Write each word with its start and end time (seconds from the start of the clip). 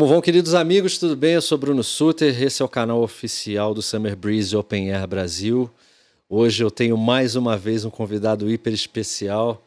Como 0.00 0.08
vão, 0.08 0.22
queridos 0.22 0.54
amigos? 0.54 0.96
Tudo 0.96 1.14
bem? 1.14 1.34
Eu 1.34 1.42
sou 1.42 1.58
Bruno 1.58 1.84
Suter, 1.84 2.42
esse 2.42 2.62
é 2.62 2.64
o 2.64 2.68
canal 2.68 3.02
oficial 3.02 3.74
do 3.74 3.82
Summer 3.82 4.16
Breeze 4.16 4.56
Open 4.56 4.90
Air 4.90 5.06
Brasil. 5.06 5.70
Hoje 6.26 6.64
eu 6.64 6.70
tenho 6.70 6.96
mais 6.96 7.36
uma 7.36 7.54
vez 7.54 7.84
um 7.84 7.90
convidado 7.90 8.50
hiper 8.50 8.72
especial. 8.72 9.62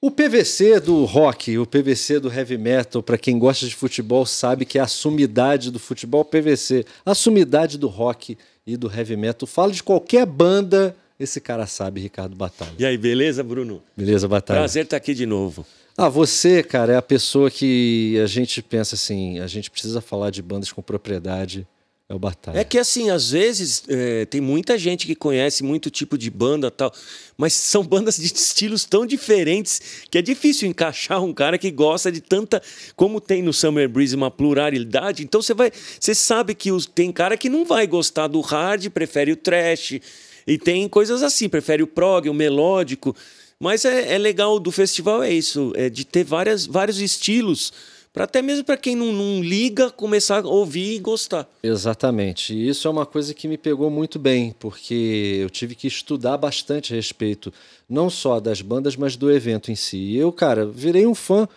O 0.00 0.08
PVC 0.08 0.78
do 0.78 1.04
rock, 1.04 1.58
o 1.58 1.66
PVC 1.66 2.20
do 2.20 2.32
heavy 2.32 2.56
metal, 2.56 3.02
para 3.02 3.18
quem 3.18 3.40
gosta 3.40 3.66
de 3.66 3.74
futebol, 3.74 4.24
sabe 4.24 4.64
que 4.64 4.78
é 4.78 4.82
a 4.82 4.86
sumidade 4.86 5.72
do 5.72 5.80
futebol 5.80 6.24
PVC, 6.24 6.86
a 7.04 7.12
sumidade 7.12 7.76
do 7.76 7.88
rock 7.88 8.38
e 8.64 8.76
do 8.76 8.88
heavy 8.88 9.16
metal. 9.16 9.48
Fala 9.48 9.72
de 9.72 9.82
qualquer 9.82 10.26
banda, 10.26 10.94
esse 11.24 11.40
cara 11.40 11.66
sabe, 11.66 12.00
Ricardo 12.00 12.34
Batalha. 12.34 12.72
E 12.78 12.84
aí, 12.84 12.96
beleza, 12.96 13.42
Bruno? 13.42 13.82
Beleza, 13.96 14.26
Batalha? 14.26 14.60
Prazer 14.60 14.84
estar 14.84 14.96
aqui 14.96 15.14
de 15.14 15.26
novo. 15.26 15.66
Ah, 15.96 16.08
você, 16.08 16.62
cara, 16.62 16.94
é 16.94 16.96
a 16.96 17.02
pessoa 17.02 17.50
que 17.50 18.18
a 18.22 18.26
gente 18.26 18.62
pensa 18.62 18.94
assim, 18.94 19.38
a 19.38 19.46
gente 19.46 19.70
precisa 19.70 20.00
falar 20.00 20.30
de 20.30 20.40
bandas 20.40 20.72
com 20.72 20.80
propriedade, 20.80 21.66
é 22.08 22.14
o 22.14 22.18
Batalha. 22.18 22.58
É 22.58 22.64
que 22.64 22.76
assim, 22.76 23.08
às 23.08 23.30
vezes 23.30 23.84
é, 23.86 24.24
tem 24.24 24.40
muita 24.40 24.76
gente 24.76 25.06
que 25.06 25.14
conhece 25.14 25.62
muito 25.62 25.90
tipo 25.90 26.18
de 26.18 26.28
banda 26.28 26.68
tal, 26.68 26.92
mas 27.36 27.52
são 27.52 27.84
bandas 27.86 28.16
de 28.16 28.26
estilos 28.26 28.84
tão 28.84 29.06
diferentes 29.06 29.80
que 30.10 30.18
é 30.18 30.22
difícil 30.22 30.68
encaixar 30.68 31.22
um 31.22 31.32
cara 31.32 31.56
que 31.56 31.70
gosta 31.70 32.10
de 32.10 32.20
tanta. 32.20 32.60
Como 32.96 33.20
tem 33.20 33.42
no 33.42 33.52
Summer 33.52 33.88
Breeze 33.88 34.16
uma 34.16 34.30
pluralidade, 34.30 35.22
então 35.22 35.40
você 35.40 35.54
vai. 35.54 35.70
Você 36.00 36.12
sabe 36.12 36.52
que 36.54 36.72
os, 36.72 36.84
tem 36.84 37.12
cara 37.12 37.36
que 37.36 37.48
não 37.48 37.64
vai 37.64 37.86
gostar 37.86 38.26
do 38.26 38.40
hard, 38.40 38.88
prefere 38.88 39.30
o 39.30 39.36
trash. 39.36 40.00
E 40.46 40.58
tem 40.58 40.88
coisas 40.88 41.22
assim, 41.22 41.48
prefere 41.48 41.82
o 41.82 41.86
prog, 41.86 42.28
o 42.28 42.34
melódico. 42.34 43.14
Mas 43.58 43.84
é, 43.84 44.14
é 44.14 44.18
legal 44.18 44.58
do 44.58 44.72
festival 44.72 45.22
é 45.22 45.30
isso, 45.30 45.72
é 45.76 45.90
de 45.90 46.04
ter 46.04 46.24
várias, 46.24 46.66
vários 46.66 47.00
estilos 47.00 47.72
para 48.12 48.24
até 48.24 48.42
mesmo 48.42 48.64
para 48.64 48.76
quem 48.76 48.96
não, 48.96 49.12
não, 49.12 49.40
liga 49.40 49.88
começar 49.90 50.44
a 50.44 50.48
ouvir 50.48 50.96
e 50.96 50.98
gostar. 50.98 51.48
Exatamente. 51.62 52.52
E 52.52 52.68
isso 52.68 52.88
é 52.88 52.90
uma 52.90 53.06
coisa 53.06 53.32
que 53.32 53.46
me 53.46 53.56
pegou 53.56 53.88
muito 53.88 54.18
bem, 54.18 54.54
porque 54.58 55.38
eu 55.40 55.48
tive 55.48 55.74
que 55.76 55.86
estudar 55.86 56.36
bastante 56.36 56.92
a 56.92 56.96
respeito 56.96 57.52
não 57.88 58.10
só 58.10 58.40
das 58.40 58.60
bandas, 58.60 58.96
mas 58.96 59.16
do 59.16 59.30
evento 59.30 59.70
em 59.70 59.76
si. 59.76 59.96
E 59.96 60.16
eu, 60.16 60.32
cara, 60.32 60.66
virei 60.66 61.06
um 61.06 61.14
fã 61.14 61.48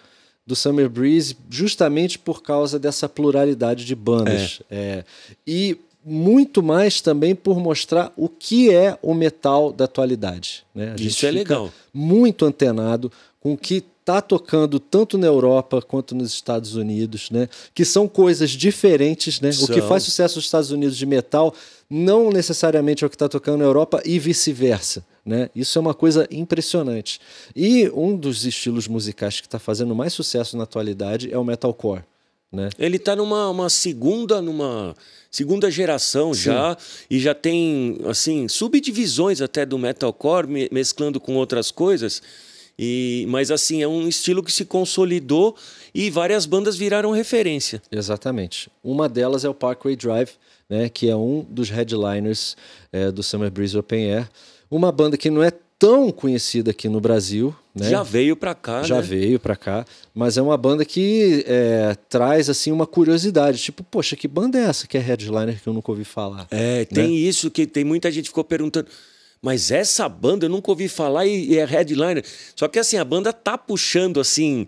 do 0.45 0.55
Summer 0.55 0.89
Breeze 0.89 1.35
justamente 1.49 2.19
por 2.19 2.43
causa 2.43 2.77
dessa 2.77 3.09
pluralidade 3.09 3.83
de 3.85 3.95
bandas. 3.95 4.61
É. 4.69 4.77
É, 4.77 5.05
e 5.47 5.77
muito 6.05 6.61
mais 6.61 7.01
também 7.01 7.33
por 7.35 7.59
mostrar 7.59 8.11
o 8.15 8.27
que 8.27 8.73
é 8.73 8.97
o 9.01 9.13
metal 9.13 9.71
da 9.71 9.85
atualidade. 9.85 10.65
Né? 10.73 10.95
Isso 10.99 11.25
é 11.25 11.31
legal. 11.31 11.71
Muito 11.93 12.45
antenado 12.45 13.11
com 13.39 13.53
o 13.53 13.57
que 13.57 13.83
está 14.03 14.21
tocando 14.21 14.79
tanto 14.79 15.17
na 15.17 15.27
Europa 15.27 15.81
quanto 15.81 16.13
nos 16.13 16.33
Estados 16.33 16.75
Unidos, 16.75 17.31
né? 17.31 17.47
Que 17.73 17.85
são 17.85 18.05
coisas 18.05 18.51
diferentes, 18.51 19.39
né? 19.39 19.51
São. 19.51 19.65
O 19.65 19.67
que 19.69 19.81
faz 19.81 20.03
sucesso 20.03 20.37
nos 20.37 20.45
Estados 20.45 20.71
Unidos 20.71 20.97
de 20.97 21.05
metal 21.05 21.53
não 21.89 22.29
necessariamente 22.29 23.03
é 23.03 23.07
o 23.07 23.09
que 23.09 23.15
está 23.15 23.29
tocando 23.29 23.59
na 23.59 23.65
Europa 23.65 24.01
e 24.05 24.19
vice-versa. 24.19 25.05
Né? 25.25 25.49
Isso 25.55 25.77
é 25.77 25.81
uma 25.81 25.93
coisa 25.93 26.27
impressionante. 26.29 27.19
E 27.55 27.89
um 27.93 28.15
dos 28.15 28.45
estilos 28.45 28.87
musicais 28.87 29.39
que 29.39 29.47
está 29.47 29.59
fazendo 29.59 29.95
mais 29.95 30.11
sucesso 30.11 30.57
na 30.57 30.63
atualidade 30.63 31.31
é 31.31 31.37
o 31.37 31.43
metalcore. 31.45 32.03
Né? 32.53 32.69
Ele 32.77 32.97
está 32.97 33.15
numa 33.15 33.49
uma 33.49 33.67
segunda, 33.67 34.39
numa 34.39 34.95
segunda 35.31 35.71
geração 35.71 36.33
Sim. 36.35 36.43
já 36.43 36.77
e 37.09 37.19
já 37.19 37.33
tem 37.33 37.99
assim 38.05 38.47
subdivisões 38.47 39.41
até 39.41 39.65
do 39.65 39.79
metalcore 39.79 40.69
mesclando 40.71 41.19
com 41.19 41.35
outras 41.35 41.71
coisas. 41.71 42.21
E, 42.77 43.25
mas 43.29 43.49
assim, 43.51 43.81
é 43.81 43.87
um 43.87 44.07
estilo 44.07 44.43
que 44.43 44.51
se 44.51 44.65
consolidou 44.65 45.55
e 45.93 46.09
várias 46.09 46.45
bandas 46.45 46.75
viraram 46.75 47.11
referência. 47.11 47.81
Exatamente. 47.91 48.69
Uma 48.83 49.09
delas 49.09 49.43
é 49.43 49.49
o 49.49 49.53
Parkway 49.53 49.95
Drive, 49.95 50.31
né, 50.69 50.89
que 50.89 51.09
é 51.09 51.15
um 51.15 51.45
dos 51.49 51.69
headliners 51.69 52.55
é, 52.91 53.11
do 53.11 53.21
Summer 53.21 53.51
Breeze 53.51 53.77
Open 53.77 54.11
Air. 54.11 54.29
Uma 54.69 54.91
banda 54.91 55.17
que 55.17 55.29
não 55.29 55.43
é 55.43 55.51
tão 55.77 56.11
conhecida 56.11 56.71
aqui 56.71 56.89
no 56.89 56.99
Brasil. 56.99 57.55
Né? 57.75 57.89
Já 57.89 58.03
veio 58.03 58.35
para 58.35 58.53
cá, 58.53 58.83
Já 58.83 58.97
né? 58.97 59.01
veio 59.01 59.39
para 59.39 59.55
cá, 59.55 59.83
mas 60.13 60.37
é 60.37 60.41
uma 60.41 60.55
banda 60.55 60.85
que 60.85 61.43
é, 61.47 61.95
traz 62.07 62.47
assim 62.47 62.71
uma 62.71 62.85
curiosidade, 62.85 63.57
tipo, 63.57 63.83
poxa, 63.83 64.15
que 64.15 64.27
banda 64.27 64.59
é 64.59 64.65
essa 64.65 64.87
que 64.87 64.95
é 64.95 65.01
headliner 65.01 65.59
que 65.59 65.67
eu 65.67 65.73
nunca 65.73 65.91
ouvi 65.91 66.03
falar? 66.03 66.47
É, 66.51 66.79
né? 66.79 66.85
tem 66.85 67.15
isso 67.15 67.49
que 67.49 67.65
tem 67.65 67.83
muita 67.83 68.11
gente 68.11 68.29
ficou 68.29 68.43
perguntando. 68.43 68.87
Mas 69.41 69.71
essa 69.71 70.07
banda 70.07 70.45
eu 70.45 70.49
nunca 70.49 70.71
ouvi 70.71 70.87
falar 70.87 71.25
e, 71.25 71.49
e 71.49 71.57
é 71.57 71.65
headliner. 71.65 72.23
Só 72.55 72.67
que 72.67 72.79
assim, 72.79 72.95
a 72.97 73.03
banda 73.03 73.33
tá 73.33 73.57
puxando 73.57 74.19
assim 74.19 74.67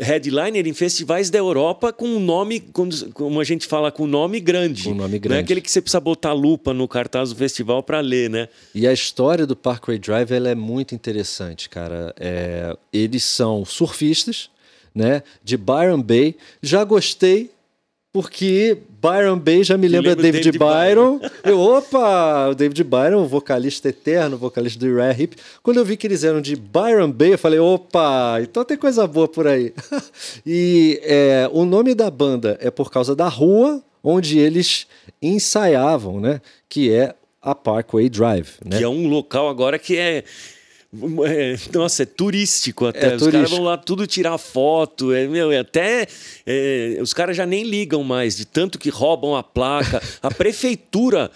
headliner 0.00 0.66
em 0.66 0.72
festivais 0.72 1.28
da 1.30 1.38
Europa 1.38 1.92
com 1.92 2.08
um 2.08 2.18
nome, 2.18 2.60
como 3.12 3.40
a 3.40 3.44
gente 3.44 3.66
fala, 3.66 3.92
com 3.92 4.04
um 4.04 4.06
nome 4.06 4.40
grande. 4.40 4.88
Um 4.88 4.94
nome 4.94 5.18
grande. 5.18 5.28
Não 5.28 5.36
é 5.36 5.40
aquele 5.40 5.60
que 5.60 5.70
você 5.70 5.80
precisa 5.80 6.00
botar 6.00 6.32
lupa 6.32 6.72
no 6.72 6.88
cartaz 6.88 7.30
do 7.30 7.36
festival 7.36 7.82
para 7.82 8.00
ler, 8.00 8.30
né? 8.30 8.48
E 8.74 8.86
a 8.86 8.92
história 8.92 9.46
do 9.46 9.54
Parkway 9.54 9.98
Drive 9.98 10.32
ela 10.32 10.48
é 10.48 10.54
muito 10.54 10.94
interessante, 10.94 11.68
cara. 11.68 12.14
É, 12.18 12.74
eles 12.92 13.24
são 13.24 13.64
surfistas, 13.64 14.50
né? 14.94 15.22
De 15.44 15.56
Byron 15.56 16.02
Bay. 16.02 16.34
Já 16.62 16.82
gostei 16.82 17.50
porque 18.12 18.78
Byron 19.00 19.38
Bay 19.38 19.62
já 19.62 19.78
me 19.78 19.86
lembra 19.86 20.16
David, 20.16 20.44
David 20.44 20.58
Byron. 20.58 21.18
Byron. 21.18 21.30
Eu, 21.44 21.60
opa, 21.60 22.48
o 22.48 22.54
David 22.54 22.82
Byron, 22.82 23.26
vocalista 23.26 23.88
eterno, 23.88 24.36
vocalista 24.36 24.78
do 24.78 24.96
Rare 24.96 25.22
Hip. 25.22 25.36
Quando 25.62 25.78
eu 25.78 25.84
vi 25.84 25.96
que 25.96 26.06
eles 26.06 26.24
eram 26.24 26.40
de 26.40 26.56
Byron 26.56 27.10
Bay, 27.10 27.34
eu 27.34 27.38
falei, 27.38 27.58
opa, 27.58 28.38
então 28.42 28.64
tem 28.64 28.76
coisa 28.76 29.06
boa 29.06 29.28
por 29.28 29.46
aí. 29.46 29.72
e 30.44 31.00
é, 31.02 31.48
o 31.52 31.64
nome 31.64 31.94
da 31.94 32.10
banda 32.10 32.58
é 32.60 32.70
por 32.70 32.90
causa 32.90 33.14
da 33.14 33.28
rua 33.28 33.82
onde 34.02 34.38
eles 34.38 34.86
ensaiavam, 35.22 36.20
né? 36.20 36.40
Que 36.68 36.92
é 36.92 37.14
a 37.40 37.54
Parkway 37.54 38.08
Drive. 38.08 38.54
Né? 38.64 38.78
Que 38.78 38.84
é 38.84 38.88
um 38.88 39.08
local 39.08 39.48
agora 39.48 39.78
que 39.78 39.96
é 39.96 40.24
é, 41.26 41.56
nossa, 41.72 42.02
é 42.02 42.06
turístico 42.06 42.86
até. 42.86 43.12
É 43.12 43.16
os 43.16 43.26
caras 43.26 43.50
vão 43.50 43.62
lá 43.62 43.76
tudo 43.76 44.06
tirar 44.06 44.36
foto. 44.38 45.12
É, 45.12 45.26
meu, 45.26 45.52
é 45.52 45.58
até. 45.58 46.06
É, 46.46 46.98
os 47.00 47.12
caras 47.12 47.36
já 47.36 47.46
nem 47.46 47.64
ligam 47.64 48.02
mais, 48.02 48.36
de 48.36 48.44
tanto 48.44 48.78
que 48.78 48.90
roubam 48.90 49.36
a 49.36 49.42
placa. 49.42 50.02
A 50.22 50.30
prefeitura 50.30 51.30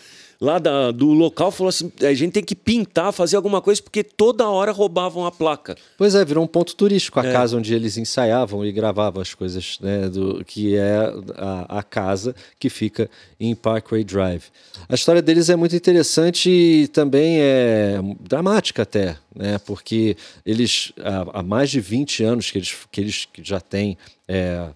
lá 0.45 0.59
da, 0.59 0.91
do 0.91 1.07
local 1.07 1.51
falou 1.51 1.71
assim: 1.71 1.91
a 2.03 2.13
gente 2.13 2.33
tem 2.33 2.45
que 2.45 2.55
pintar, 2.55 3.13
fazer 3.13 3.37
alguma 3.37 3.61
coisa, 3.61 3.83
porque 3.83 4.05
toda 4.05 4.49
hora 4.49 4.71
roubavam 4.71 5.27
a 5.27 5.33
placa. 5.33 5.77
Pois 5.97 6.15
é, 6.15 6.25
virou 6.25 6.45
um 6.45 6.47
ponto 6.47 6.77
turístico 6.77 7.19
a 7.19 7.27
é. 7.27 7.33
casa 7.33 7.57
onde 7.57 7.75
eles 7.75 7.97
ensaiavam 7.97 8.65
e 8.65 8.71
gravavam 8.71 9.23
as 9.23 9.33
coisas, 9.35 9.79
né? 9.81 10.09
Do, 10.09 10.45
que 10.45 10.77
é 10.77 11.13
a, 11.37 11.79
a 11.79 11.83
casa 11.83 12.37
que 12.59 12.69
fica 12.69 13.11
em 13.41 13.55
Parkway 13.55 14.05
Drive. 14.05 14.45
A 14.89 14.95
história 14.95 15.23
deles 15.23 15.49
é 15.49 15.57
muito 15.57 15.75
interessante 15.75 16.51
e 16.51 16.89
também 16.89 17.41
é 17.41 17.99
dramática 18.21 18.83
até, 18.83 19.17
né? 19.35 19.59
Porque 19.65 20.17
eles, 20.45 20.93
há, 21.01 21.41
há 21.41 21.43
mais 21.43 21.71
de 21.71 21.81
20 21.81 22.23
anos 22.23 22.51
que 22.51 22.59
eles, 22.59 22.87
que 22.93 23.01
eles 23.01 23.29
já 23.43 23.61
têm. 23.61 23.97
É, 24.29 24.69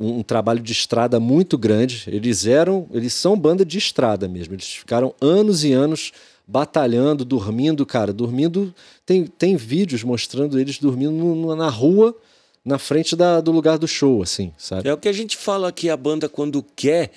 um, 0.00 0.22
trabalho 0.22 0.60
de 0.60 0.72
estrada 0.72 1.20
muito 1.20 1.58
grande. 1.58 2.04
Eles 2.06 2.46
eram, 2.46 2.88
eles 2.90 3.12
são 3.12 3.38
banda 3.38 3.64
de 3.64 3.76
estrada 3.76 4.26
mesmo. 4.26 4.54
Eles 4.54 4.66
ficaram 4.66 5.14
anos 5.20 5.62
e 5.62 5.72
anos 5.72 6.10
batalhando, 6.46 7.24
dormindo, 7.24 7.84
cara, 7.84 8.12
dormindo. 8.12 8.74
Tem, 9.04 9.26
tem 9.26 9.56
vídeos 9.56 10.02
mostrando 10.02 10.58
eles 10.58 10.78
dormindo 10.78 11.54
na 11.54 11.68
rua, 11.68 12.16
na 12.64 12.78
frente 12.78 13.14
da, 13.14 13.40
do 13.42 13.52
lugar 13.52 13.78
do 13.78 13.86
show, 13.86 14.22
assim, 14.22 14.52
sabe? 14.56 14.88
É 14.88 14.92
o 14.92 14.96
que 14.96 15.08
a 15.08 15.12
gente 15.12 15.36
fala 15.36 15.70
que 15.70 15.90
a 15.90 15.96
banda 15.96 16.28
quando 16.28 16.64
quer, 16.74 17.12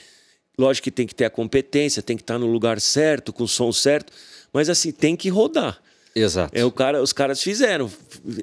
lógico 0.58 0.84
que 0.84 0.92
tem 0.92 1.08
que 1.08 1.16
ter 1.16 1.26
a 1.26 1.30
competência, 1.30 2.04
tem 2.04 2.18
que 2.18 2.24
estar 2.24 2.38
no 2.38 2.48
lugar 2.48 2.82
certo, 2.82 3.32
com 3.32 3.44
o 3.44 3.48
som 3.48 3.72
certo, 3.72 4.12
mas 4.52 4.70
assim, 4.70 4.92
tem 4.92 5.16
que 5.16 5.30
rodar. 5.30 5.82
Exato. 6.16 6.52
É, 6.56 6.64
o 6.64 6.72
cara, 6.72 7.02
os 7.02 7.12
caras 7.12 7.42
fizeram. 7.42 7.92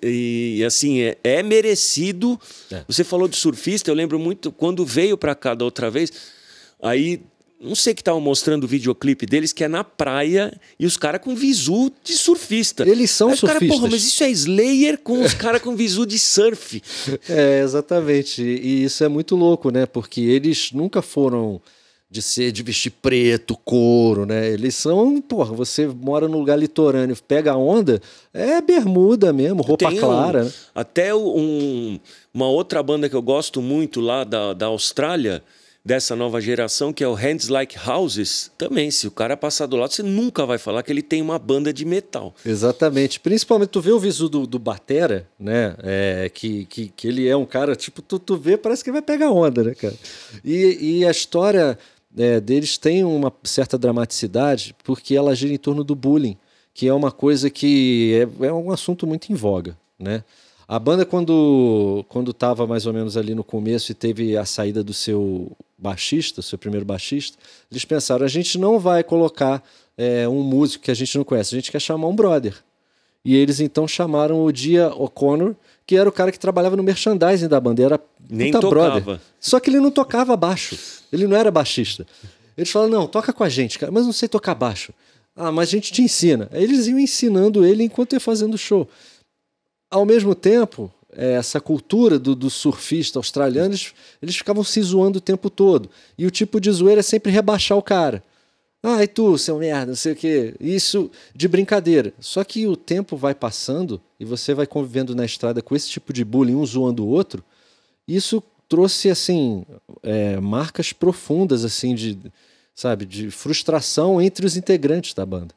E 0.03 0.63
assim, 0.67 1.01
é, 1.01 1.17
é 1.23 1.43
merecido. 1.43 2.39
É. 2.71 2.83
Você 2.87 3.05
falou 3.05 3.29
de 3.29 3.37
surfista, 3.37 3.91
eu 3.91 3.95
lembro 3.95 4.19
muito 4.19 4.51
quando 4.51 4.85
veio 4.85 5.17
para 5.17 5.35
cá 5.35 5.55
da 5.55 5.65
outra 5.65 5.89
vez. 5.91 6.13
Aí, 6.83 7.21
não 7.61 7.75
sei 7.75 7.95
que 7.95 8.01
estavam 8.01 8.21
mostrando 8.21 8.65
o 8.65 8.67
videoclipe 8.67 9.27
deles, 9.27 9.53
que 9.53 9.63
é 9.63 9.69
na 9.69 9.85
praia 9.85 10.53
e 10.79 10.87
os 10.87 10.97
caras 10.97 11.21
com 11.21 11.35
visu 11.37 11.93
de 12.03 12.15
surfista. 12.15 12.89
Eles 12.89 13.11
são 13.11 13.29
Aí 13.31 13.37
surfistas. 13.37 13.69
Cara, 13.69 13.79
porra, 13.79 13.91
mas 13.91 14.05
isso 14.05 14.25
é 14.25 14.31
Slayer 14.31 14.99
com 14.99 15.23
os 15.23 15.35
caras 15.35 15.63
com 15.63 15.77
visu 15.77 16.07
de 16.07 16.19
surf. 16.19 16.83
É, 17.29 17.61
exatamente. 17.63 18.43
E 18.43 18.85
isso 18.85 19.05
é 19.05 19.09
muito 19.09 19.37
louco, 19.37 19.71
né? 19.71 19.87
Porque 19.87 20.21
eles 20.21 20.73
nunca 20.73 21.03
foram 21.03 21.61
de 22.11 22.21
ser 22.21 22.51
de 22.51 22.63
vestir 22.63 22.91
preto, 22.91 23.57
couro, 23.57 24.27
né? 24.27 24.49
Eles 24.51 24.75
são, 24.75 25.21
porra, 25.21 25.55
você 25.55 25.87
mora 25.87 26.27
num 26.27 26.39
lugar 26.39 26.59
litorâneo, 26.59 27.17
pega 27.29 27.53
a 27.53 27.57
onda, 27.57 28.03
é 28.35 28.61
bermuda 28.61 29.33
mesmo, 29.33 29.63
roupa 29.63 29.89
Tem 29.89 29.99
clara. 29.99 30.41
Um, 30.41 30.45
né? 30.45 30.53
Até 30.75 31.15
um, 31.15 32.01
uma 32.35 32.49
outra 32.49 32.83
banda 32.83 33.09
que 33.09 33.15
eu 33.15 33.23
gosto 33.23 33.63
muito 33.63 34.01
lá 34.01 34.25
da, 34.25 34.53
da 34.53 34.67
Austrália, 34.67 35.41
dessa 35.85 36.15
nova 36.15 36.41
geração, 36.41 36.93
que 36.93 37.03
é 37.03 37.09
o 37.09 37.15
Hands 37.15 37.49
Like 37.49 37.77
Houses, 37.89 38.51
também, 38.59 38.91
se 38.91 39.07
o 39.07 39.11
cara 39.11 39.37
passar 39.37 39.67
do 39.67 39.77
lado, 39.77 39.93
você 39.93 40.03
nunca 40.03 40.45
vai 40.45 40.59
falar 40.59 40.83
que 40.83 40.93
ele 40.93 41.03
tem 41.03 41.23
uma 41.23 41.39
banda 41.39 41.73
de 41.73 41.85
metal. 41.85 42.35
Exatamente. 42.45 43.19
Principalmente, 43.19 43.71
tu 43.71 43.81
vê 43.81 43.91
o 43.91 43.99
visu 43.99 44.29
do, 44.29 44.47
do 44.47 44.59
Batera, 44.59 45.27
né? 45.39 45.75
É, 45.83 46.31
que, 46.33 46.67
que, 46.67 46.89
que 46.95 47.09
ele 47.09 47.27
é 47.27 47.37
um 47.37 47.47
cara, 47.47 47.75
tipo, 47.75 48.03
tu, 48.03 48.19
tu 48.19 48.37
vê, 48.37 48.57
parece 48.57 48.85
que 48.85 48.93
vai 48.93 49.01
pegar 49.01 49.31
onda, 49.31 49.65
né, 49.65 49.75
cara? 49.75 49.95
E, 50.45 50.99
e 50.99 51.07
a 51.07 51.11
história 51.11 51.79
é, 52.17 52.41
deles 52.41 52.77
tem 52.77 53.05
uma 53.05 53.33
certa 53.45 53.79
dramaticidade, 53.79 54.75
porque 54.85 55.15
ela 55.15 55.35
gira 55.35 55.53
em 55.53 55.59
torno 55.59 55.85
do 55.85 55.95
bullying, 55.95 56.37
que 56.75 56.89
é 56.89 56.95
uma 56.95 57.11
coisa 57.11 57.51
que 57.51 58.27
é, 58.41 58.47
é 58.47 58.53
um 58.53 58.71
assunto 58.71 59.07
muito 59.07 59.31
em 59.31 59.35
voga, 59.35 59.77
né? 59.99 60.25
A 60.67 60.79
banda, 60.79 61.05
quando 61.05 62.05
quando 62.09 62.31
estava 62.31 62.65
mais 62.65 62.87
ou 62.87 62.93
menos 62.93 63.17
ali 63.17 63.35
no 63.35 63.43
começo 63.43 63.91
e 63.91 63.95
teve 63.95 64.37
a 64.37 64.45
saída 64.45 64.85
do 64.85 64.95
seu 64.95 65.51
baixista, 65.77 66.43
seu 66.43 66.57
primeiro 66.57 66.87
baixista, 66.87 67.37
eles 67.71 67.85
pensaram: 67.85 68.25
a 68.25 68.29
gente 68.29 68.57
não 68.57 68.79
vai 68.79 69.03
colocar 69.03 69.65
é, 69.99 70.29
um 70.29 70.45
músico 70.45 70.85
que 70.85 70.91
a 70.93 70.95
gente 70.95 71.17
não 71.19 71.25
conhece, 71.25 71.55
a 71.55 71.59
gente 71.59 71.73
quer 71.73 71.81
chamar 71.81 72.07
um 72.07 72.15
brother. 72.15 72.55
E 73.25 73.35
eles 73.37 73.59
então 73.61 73.87
chamaram 73.89 74.45
o 74.45 74.53
Dia 74.53 74.89
O'Connor, 74.95 75.55
que 75.91 75.97
era 75.97 76.09
o 76.09 76.13
cara 76.13 76.31
que 76.31 76.39
trabalhava 76.39 76.77
no 76.77 76.85
merchandising 76.85 77.49
da 77.49 77.59
banda, 77.59 77.83
era 77.83 78.01
Nem 78.31 78.53
tocava. 78.53 79.01
brother. 79.01 79.21
Só 79.41 79.59
que 79.59 79.69
ele 79.69 79.81
não 79.81 79.91
tocava 79.91 80.37
baixo, 80.37 80.79
ele 81.13 81.27
não 81.27 81.37
era 81.37 81.51
baixista. 81.51 82.07
Eles 82.57 82.71
falaram: 82.71 82.93
não, 82.93 83.07
toca 83.09 83.33
com 83.33 83.43
a 83.43 83.49
gente, 83.49 83.77
cara, 83.77 83.91
mas 83.91 84.07
não 84.07 84.13
sei 84.13 84.29
tocar 84.29 84.55
baixo. 84.55 84.93
Ah, 85.35 85.51
mas 85.51 85.69
a 85.69 85.73
gente 85.73 85.93
te 85.93 86.01
ensina. 86.01 86.49
Aí 86.53 86.63
eles 86.63 86.87
iam 86.87 86.97
ensinando 86.97 87.65
ele 87.67 87.83
enquanto 87.83 88.13
ia 88.13 88.21
fazendo 88.21 88.57
show. 88.57 88.89
Ao 89.91 90.07
mesmo 90.07 90.33
tempo, 90.33 90.89
é, 91.13 91.33
essa 91.33 91.61
cultura 91.61 92.21
do, 92.21 92.37
do, 92.37 92.49
surfista 92.49 93.19
australiano, 93.19 93.71
eles, 93.71 93.93
eles 94.23 94.37
ficavam 94.37 94.63
se 94.63 94.81
zoando 94.81 95.19
o 95.19 95.21
tempo 95.21 95.51
todo. 95.51 95.91
E 96.17 96.25
o 96.25 96.31
tipo 96.31 96.61
de 96.61 96.71
zoeira 96.71 97.01
é 97.01 97.03
sempre 97.03 97.33
rebaixar 97.33 97.77
o 97.77 97.83
cara. 97.83 98.23
Ah, 98.83 99.03
e 99.03 99.07
tu, 99.07 99.37
seu 99.37 99.59
merda, 99.59 99.87
não 99.87 99.97
sei 99.97 100.13
o 100.13 100.17
quê. 100.17 100.55
Isso 100.59 101.11
de 101.35 101.47
brincadeira. 101.47 102.15
Só 102.19 102.43
que 102.43 102.67
o 102.67 102.77
tempo 102.77 103.17
vai 103.17 103.35
passando 103.35 104.01
e 104.19 104.25
você 104.25 104.55
vai 104.55 104.67
convivendo 104.67 105.15
na 105.15 105.25
estrada 105.25 105.61
com 105.61 105.77
esse 105.77 105.89
tipo 105.91 106.13
de 106.13 106.25
bullying, 106.25 106.55
um 106.55 106.65
zoando 106.65 107.05
o 107.05 107.09
outro. 107.09 107.45
Isso 108.09 108.43
trouxe, 108.69 109.11
assim, 109.11 109.67
é, 110.03 110.41
marcas 110.41 110.93
profundas, 110.93 111.65
assim, 111.65 111.95
de, 111.95 112.19
sabe, 112.75 113.05
de 113.05 113.31
frustração 113.31 114.21
entre 114.21 114.47
os 114.47 114.57
integrantes 114.57 115.13
da 115.13 115.27
banda. 115.27 115.55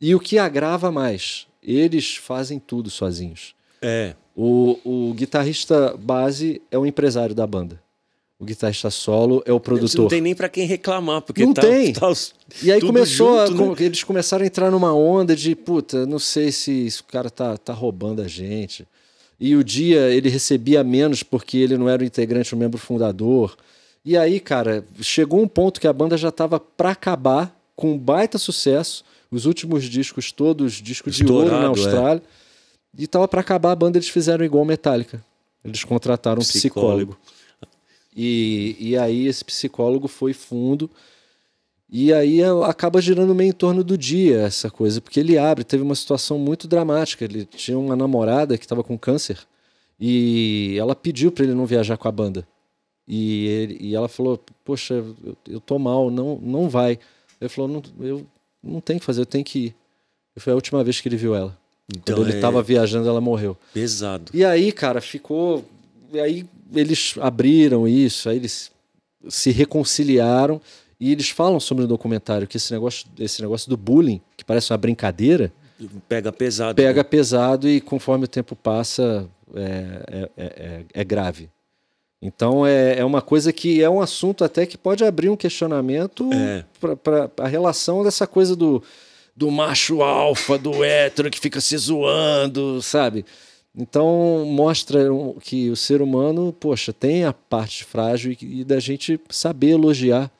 E 0.00 0.14
o 0.14 0.20
que 0.20 0.38
agrava 0.38 0.92
mais, 0.92 1.46
eles 1.62 2.16
fazem 2.16 2.60
tudo 2.60 2.90
sozinhos. 2.90 3.54
É. 3.80 4.14
O, 4.36 4.78
o 4.84 5.14
guitarrista 5.14 5.96
base 5.96 6.62
é 6.70 6.78
o 6.78 6.86
empresário 6.86 7.34
da 7.34 7.46
banda. 7.46 7.81
O 8.42 8.44
guitarrista 8.44 8.90
solo 8.90 9.40
é 9.46 9.52
o 9.52 9.60
produtor. 9.60 10.00
Não 10.00 10.08
tem 10.08 10.20
nem 10.20 10.34
para 10.34 10.48
quem 10.48 10.66
reclamar, 10.66 11.22
porque 11.22 11.46
não 11.46 11.54
tá, 11.54 11.62
tem. 11.62 11.92
Tá 11.92 12.08
os, 12.08 12.34
e 12.60 12.72
aí 12.72 12.80
começou, 12.80 13.46
junto, 13.46 13.62
a, 13.62 13.66
né? 13.68 13.74
eles 13.78 14.02
começaram 14.02 14.42
a 14.42 14.46
entrar 14.48 14.68
numa 14.68 14.92
onda 14.92 15.36
de, 15.36 15.54
puta, 15.54 16.04
não 16.06 16.18
sei 16.18 16.50
se, 16.50 16.90
se 16.90 17.02
o 17.02 17.04
cara 17.04 17.30
tá, 17.30 17.56
tá 17.56 17.72
roubando 17.72 18.20
a 18.20 18.26
gente. 18.26 18.84
E 19.38 19.54
o 19.54 19.62
dia 19.62 20.08
ele 20.08 20.28
recebia 20.28 20.82
menos 20.82 21.22
porque 21.22 21.56
ele 21.56 21.78
não 21.78 21.88
era 21.88 22.02
o 22.02 22.04
integrante, 22.04 22.52
o 22.52 22.58
membro 22.58 22.78
fundador. 22.78 23.56
E 24.04 24.16
aí, 24.16 24.40
cara, 24.40 24.84
chegou 25.00 25.40
um 25.40 25.46
ponto 25.46 25.80
que 25.80 25.86
a 25.86 25.92
banda 25.92 26.16
já 26.16 26.32
tava 26.32 26.58
para 26.58 26.90
acabar 26.90 27.56
com 27.76 27.92
um 27.92 27.98
baita 27.98 28.38
sucesso. 28.38 29.04
Os 29.30 29.46
últimos 29.46 29.84
discos 29.84 30.32
todos, 30.32 30.82
discos 30.82 31.14
de 31.14 31.24
ouro 31.30 31.48
na 31.48 31.68
Austrália. 31.68 32.20
É. 32.98 33.02
E 33.02 33.06
tava 33.06 33.28
para 33.28 33.40
acabar 33.40 33.70
a 33.70 33.76
banda, 33.76 33.98
eles 33.98 34.08
fizeram 34.08 34.44
igual 34.44 34.64
Metallica. 34.64 35.24
Eles 35.64 35.84
contrataram 35.84 36.42
um 36.42 36.44
psicólogo. 36.44 37.12
psicólogo. 37.12 37.41
E, 38.14 38.76
e 38.78 38.96
aí 38.96 39.26
esse 39.26 39.44
psicólogo 39.44 40.08
foi 40.08 40.32
fundo. 40.32 40.90
E 41.90 42.12
aí 42.12 42.40
acaba 42.64 43.00
girando 43.00 43.34
meio 43.34 43.50
em 43.50 43.52
torno 43.52 43.84
do 43.84 43.98
dia 43.98 44.40
essa 44.40 44.70
coisa, 44.70 45.00
porque 45.00 45.20
ele 45.20 45.36
abre. 45.36 45.64
Teve 45.64 45.82
uma 45.82 45.94
situação 45.94 46.38
muito 46.38 46.66
dramática. 46.66 47.24
Ele 47.24 47.44
tinha 47.44 47.78
uma 47.78 47.94
namorada 47.94 48.56
que 48.56 48.64
estava 48.64 48.82
com 48.82 48.98
câncer 48.98 49.38
e 50.00 50.76
ela 50.78 50.96
pediu 50.96 51.30
para 51.30 51.44
ele 51.44 51.54
não 51.54 51.66
viajar 51.66 51.96
com 51.96 52.08
a 52.08 52.12
banda. 52.12 52.46
E, 53.06 53.46
ele, 53.46 53.78
e 53.80 53.94
ela 53.94 54.08
falou: 54.08 54.42
Poxa, 54.64 54.94
eu, 54.94 55.36
eu 55.48 55.60
tô 55.60 55.78
mal, 55.78 56.10
não, 56.10 56.38
não 56.42 56.68
vai. 56.68 56.98
Ele 57.40 57.48
falou: 57.48 57.68
não, 57.68 57.82
Eu 58.00 58.26
não 58.62 58.80
tenho 58.80 58.98
que 58.98 59.06
fazer, 59.06 59.20
eu 59.20 59.26
tenho 59.26 59.44
que 59.44 59.58
ir. 59.66 59.74
Foi 60.38 60.52
a 60.52 60.56
última 60.56 60.82
vez 60.82 61.00
que 61.00 61.08
ele 61.08 61.16
viu 61.16 61.34
ela. 61.34 61.56
Então, 61.94 62.16
Quando 62.16 62.28
ele 62.28 62.36
estava 62.36 62.60
é... 62.60 62.62
viajando, 62.62 63.08
ela 63.08 63.20
morreu. 63.20 63.56
Pesado. 63.74 64.30
E 64.32 64.44
aí, 64.44 64.72
cara, 64.72 65.00
ficou. 65.00 65.64
E 66.12 66.20
aí 66.20 66.46
eles 66.74 67.14
abriram 67.20 67.88
isso, 67.88 68.28
aí 68.28 68.36
eles 68.36 68.70
se 69.28 69.50
reconciliaram 69.50 70.60
e 71.00 71.10
eles 71.10 71.30
falam 71.30 71.58
sobre 71.58 71.84
o 71.84 71.86
documentário 71.86 72.46
que 72.46 72.56
esse 72.56 72.72
negócio, 72.72 73.06
esse 73.18 73.40
negócio 73.40 73.68
do 73.68 73.76
bullying, 73.76 74.20
que 74.36 74.44
parece 74.44 74.72
uma 74.72 74.78
brincadeira, 74.78 75.52
pega 76.08 76.30
pesado. 76.30 76.74
Pega 76.74 77.00
né? 77.00 77.04
pesado 77.04 77.68
e 77.68 77.80
conforme 77.80 78.24
o 78.24 78.28
tempo 78.28 78.54
passa 78.54 79.28
é, 79.54 79.60
é, 79.60 80.30
é, 80.36 80.44
é, 80.44 80.84
é 80.94 81.04
grave. 81.04 81.48
Então 82.20 82.64
é, 82.64 82.98
é 82.98 83.04
uma 83.04 83.20
coisa 83.20 83.52
que 83.52 83.82
é 83.82 83.90
um 83.90 84.00
assunto 84.00 84.44
até 84.44 84.64
que 84.64 84.78
pode 84.78 85.04
abrir 85.04 85.28
um 85.28 85.36
questionamento 85.36 86.30
é. 86.32 86.64
para 87.02 87.30
a 87.38 87.48
relação 87.48 88.04
dessa 88.04 88.26
coisa 88.26 88.54
do 88.54 88.82
do 89.34 89.50
macho 89.50 90.02
alfa, 90.02 90.58
do 90.58 90.84
hétero 90.84 91.30
que 91.30 91.40
fica 91.40 91.58
se 91.58 91.74
zoando, 91.76 92.82
sabe? 92.82 93.24
Então 93.76 94.44
mostra 94.46 95.00
que 95.40 95.70
o 95.70 95.76
ser 95.76 96.02
humano, 96.02 96.52
poxa, 96.52 96.92
tem 96.92 97.24
a 97.24 97.32
parte 97.32 97.84
frágil 97.84 98.36
e, 98.40 98.60
e 98.60 98.64
da 98.64 98.78
gente 98.78 99.18
saber 99.30 99.70
elogiar 99.70 100.30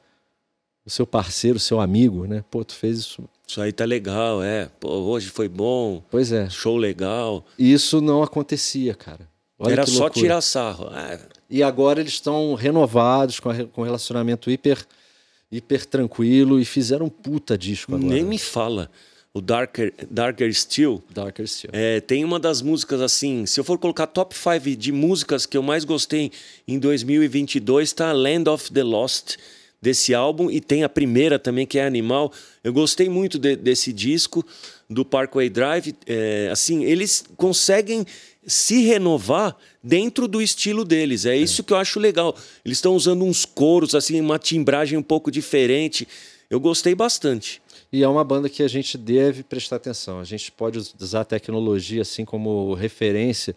o 0.84 0.90
seu 0.90 1.06
parceiro, 1.06 1.56
o 1.56 1.60
seu 1.60 1.80
amigo, 1.80 2.26
né? 2.26 2.44
Pô, 2.50 2.64
tu 2.64 2.74
fez 2.74 2.98
isso. 2.98 3.24
Isso 3.46 3.60
aí 3.60 3.72
tá 3.72 3.84
legal, 3.84 4.42
é. 4.42 4.68
Pô, 4.80 4.88
hoje 4.88 5.28
foi 5.28 5.48
bom. 5.48 6.02
Pois 6.10 6.32
é. 6.32 6.48
Show 6.50 6.76
legal. 6.76 7.44
Isso 7.58 8.00
não 8.00 8.22
acontecia, 8.22 8.94
cara. 8.94 9.28
Olha 9.58 9.72
Era 9.72 9.86
só 9.86 10.10
tirar 10.10 10.40
sarro. 10.40 10.88
É. 10.94 11.20
E 11.48 11.62
agora 11.62 12.00
eles 12.00 12.14
estão 12.14 12.54
renovados 12.54 13.38
com, 13.38 13.50
a, 13.50 13.64
com 13.66 13.82
relacionamento 13.82 14.50
hiper 14.50 14.84
hiper 15.52 15.84
tranquilo 15.84 16.58
e 16.58 16.64
fizeram 16.64 17.06
um 17.06 17.10
puta 17.10 17.58
disco 17.58 17.94
agora. 17.94 18.08
Nem 18.08 18.24
me 18.24 18.38
fala. 18.38 18.90
O 19.34 19.40
Darker, 19.40 19.94
Darker 20.10 20.52
Steel. 20.52 21.02
Darker 21.08 21.48
Steel. 21.48 21.70
É, 21.72 22.00
tem 22.00 22.22
uma 22.22 22.38
das 22.38 22.60
músicas 22.60 23.00
assim. 23.00 23.46
Se 23.46 23.58
eu 23.58 23.64
for 23.64 23.78
colocar 23.78 24.06
top 24.06 24.36
5 24.36 24.76
de 24.76 24.92
músicas 24.92 25.46
que 25.46 25.56
eu 25.56 25.62
mais 25.62 25.84
gostei 25.84 26.30
em 26.68 26.78
2022, 26.78 27.94
tá 27.94 28.12
Land 28.12 28.50
of 28.50 28.70
the 28.70 28.82
Lost 28.82 29.36
desse 29.80 30.12
álbum. 30.12 30.50
E 30.50 30.60
tem 30.60 30.84
a 30.84 30.88
primeira 30.88 31.38
também, 31.38 31.66
que 31.66 31.78
é 31.78 31.86
Animal. 31.86 32.30
Eu 32.62 32.74
gostei 32.74 33.08
muito 33.08 33.38
de, 33.38 33.56
desse 33.56 33.90
disco 33.90 34.44
do 34.88 35.02
Parkway 35.02 35.48
Drive. 35.48 35.94
É, 36.06 36.50
assim, 36.52 36.84
eles 36.84 37.24
conseguem 37.34 38.04
se 38.46 38.82
renovar 38.82 39.56
dentro 39.82 40.28
do 40.28 40.42
estilo 40.42 40.84
deles. 40.84 41.24
É 41.24 41.34
isso 41.34 41.64
que 41.64 41.72
eu 41.72 41.78
acho 41.78 41.98
legal. 41.98 42.36
Eles 42.62 42.76
estão 42.76 42.94
usando 42.94 43.24
uns 43.24 43.46
coros, 43.46 43.94
assim, 43.94 44.20
uma 44.20 44.38
timbragem 44.38 44.98
um 44.98 45.02
pouco 45.02 45.30
diferente. 45.30 46.06
Eu 46.50 46.60
gostei 46.60 46.94
bastante. 46.94 47.61
E 47.92 48.02
é 48.02 48.08
uma 48.08 48.24
banda 48.24 48.48
que 48.48 48.62
a 48.62 48.68
gente 48.68 48.96
deve 48.96 49.42
prestar 49.42 49.76
atenção. 49.76 50.18
A 50.18 50.24
gente 50.24 50.50
pode 50.50 50.78
usar 50.78 51.20
a 51.20 51.24
tecnologia 51.24 52.02
assim 52.02 52.24
como 52.24 52.72
referência. 52.74 53.54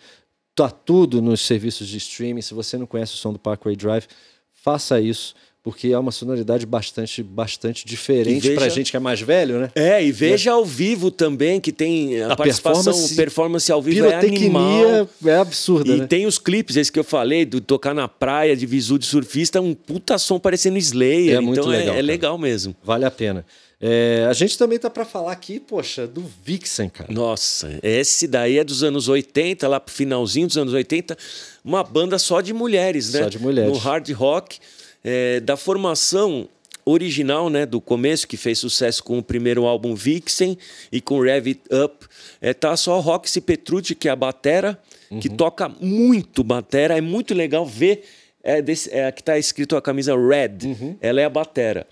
Tá 0.54 0.70
tudo 0.70 1.22
nos 1.22 1.42
serviços 1.42 1.88
de 1.88 1.98
streaming. 1.98 2.42
Se 2.42 2.54
você 2.54 2.78
não 2.78 2.86
conhece 2.86 3.14
o 3.14 3.18
som 3.18 3.32
do 3.32 3.40
Parkway 3.40 3.76
Drive, 3.76 4.06
faça 4.54 5.00
isso 5.00 5.36
porque 5.66 5.88
é 5.88 5.98
uma 5.98 6.12
sonoridade 6.12 6.64
bastante, 6.64 7.24
bastante 7.24 7.88
diferente 7.88 8.52
para 8.52 8.70
gente 8.70 8.92
que 8.92 8.98
é 8.98 9.00
mais 9.00 9.20
velho, 9.20 9.60
né? 9.60 9.72
É, 9.74 10.06
e 10.06 10.12
veja 10.12 10.52
é. 10.52 10.54
ao 10.54 10.64
vivo 10.64 11.10
também, 11.10 11.60
que 11.60 11.72
tem 11.72 12.22
a, 12.22 12.34
a 12.34 12.36
participação, 12.36 12.84
performance, 12.84 13.16
performance 13.16 13.72
ao 13.72 13.82
vivo 13.82 14.06
é 14.06 14.14
animal. 14.14 15.10
é 15.26 15.36
absurda, 15.38 15.92
E 15.92 15.98
né? 16.02 16.06
tem 16.06 16.28
os 16.28 16.38
clipes, 16.38 16.76
esse 16.76 16.92
que 16.92 17.00
eu 17.00 17.04
falei, 17.04 17.46
do 17.46 17.60
tocar 17.60 17.96
na 17.96 18.08
praia, 18.08 18.56
de 18.56 18.64
visu 18.68 19.00
de 19.00 19.08
surfista, 19.08 19.60
um 19.60 19.74
puta 19.74 20.20
som 20.20 20.38
parecendo 20.38 20.78
Slayer. 20.78 21.30
É 21.30 21.32
então 21.32 21.42
muito 21.42 21.68
legal, 21.68 21.96
é, 21.96 21.98
é 21.98 22.02
legal 22.04 22.38
mesmo. 22.38 22.76
Vale 22.84 23.04
a 23.06 23.10
pena. 23.10 23.44
É, 23.80 24.26
a 24.30 24.34
gente 24.34 24.58
também 24.58 24.80
tá 24.80 24.90
para 24.90 25.04
falar 25.04 25.32
aqui, 25.32 25.60
poxa, 25.60 26.08
do 26.08 26.24
Vixen, 26.44 26.90
cara. 26.90 27.12
Nossa, 27.12 27.80
esse 27.84 28.28
daí 28.28 28.58
é 28.58 28.64
dos 28.64 28.84
anos 28.84 29.08
80, 29.08 29.68
lá 29.68 29.80
pro 29.80 29.94
finalzinho 29.94 30.48
dos 30.48 30.58
anos 30.58 30.74
80, 30.74 31.18
uma 31.64 31.84
banda 31.84 32.18
só 32.18 32.42
de 32.42 32.54
mulheres, 32.54 33.14
né? 33.14 33.24
Só 33.24 33.30
de 33.30 33.40
mulheres. 33.40 33.72
No 33.72 33.78
hard 33.78 34.10
rock 34.12 34.60
é, 35.04 35.40
da 35.40 35.58
formação 35.58 36.48
original, 36.86 37.50
né, 37.50 37.66
do 37.66 37.82
começo, 37.82 38.28
que 38.28 38.38
fez 38.38 38.60
sucesso 38.60 39.04
com 39.04 39.18
o 39.18 39.24
primeiro 39.24 39.66
álbum 39.66 39.96
Vixen 39.96 40.58
e 40.92 41.02
com 41.02 41.20
Rev 41.20 41.48
It 41.48 41.62
Up, 41.72 42.06
é, 42.40 42.54
tá 42.54 42.78
só 42.78 43.00
Roxy 43.00 43.42
Petrucci, 43.42 43.96
que 43.96 44.08
é 44.08 44.12
a 44.12 44.16
batera, 44.16 44.80
uhum. 45.10 45.20
que 45.20 45.28
toca 45.28 45.68
muito 45.68 46.44
batera, 46.44 46.96
é 46.96 47.02
muito 47.02 47.34
legal 47.34 47.66
ver, 47.66 48.04
é, 48.44 48.62
desse, 48.62 48.94
é 48.94 49.12
que 49.12 49.24
tá 49.24 49.38
escrito 49.38 49.76
a 49.76 49.82
camisa 49.82 50.16
Red, 50.16 50.68
uhum. 50.68 50.96
ela 51.02 51.20
é 51.20 51.26
a 51.26 51.30
batera. 51.30 51.88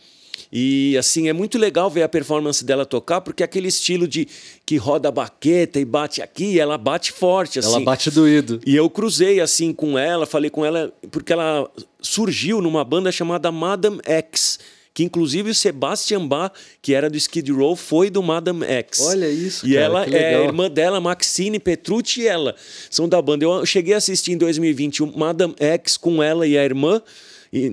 E 0.51 0.97
assim, 0.97 1.27
é 1.29 1.33
muito 1.33 1.57
legal 1.57 1.89
ver 1.89 2.03
a 2.03 2.09
performance 2.09 2.63
dela 2.63 2.85
tocar, 2.85 3.21
porque 3.21 3.43
é 3.43 3.45
aquele 3.45 3.67
estilo 3.67 4.07
de 4.07 4.27
que 4.65 4.77
roda 4.77 5.09
a 5.09 5.11
baqueta 5.11 5.79
e 5.79 5.85
bate 5.85 6.21
aqui, 6.21 6.59
ela 6.59 6.77
bate 6.77 7.11
forte 7.11 7.59
assim. 7.59 7.69
Ela 7.69 7.79
bate 7.79 8.11
doído. 8.11 8.59
E 8.65 8.75
eu 8.75 8.89
cruzei 8.89 9.39
assim 9.39 9.73
com 9.73 9.97
ela, 9.97 10.25
falei 10.25 10.49
com 10.49 10.65
ela 10.65 10.93
porque 11.11 11.33
ela 11.33 11.69
surgiu 11.99 12.61
numa 12.61 12.83
banda 12.83 13.11
chamada 13.11 13.51
Madame 13.51 13.99
X 14.05 14.59
que 14.93 15.03
inclusive 15.03 15.49
o 15.49 15.55
Sebastian 15.55 16.27
Bach, 16.27 16.51
que 16.81 16.93
era 16.93 17.09
do 17.09 17.17
Skid 17.17 17.51
Row, 17.51 17.75
foi 17.75 18.09
do 18.09 18.21
Madame 18.21 18.63
X. 18.63 19.01
Olha 19.01 19.27
isso, 19.27 19.67
E 19.67 19.73
cara, 19.73 19.85
ela 19.85 20.05
é 20.05 20.35
a 20.35 20.43
irmã 20.43 20.69
dela, 20.69 21.01
Maxine 21.01 21.57
Petrucci 21.59 22.21
e 22.21 22.27
ela. 22.27 22.55
São 22.91 23.09
da 23.09 23.19
banda. 23.21 23.43
Eu 23.43 23.65
cheguei 23.65 23.95
a 23.95 23.97
assistir 23.97 24.33
em 24.33 24.37
2021 24.37 25.17
Madame 25.17 25.55
X 25.57 25.97
com 25.97 26.21
ela 26.21 26.45
e 26.45 26.57
a 26.57 26.63
irmã. 26.63 27.01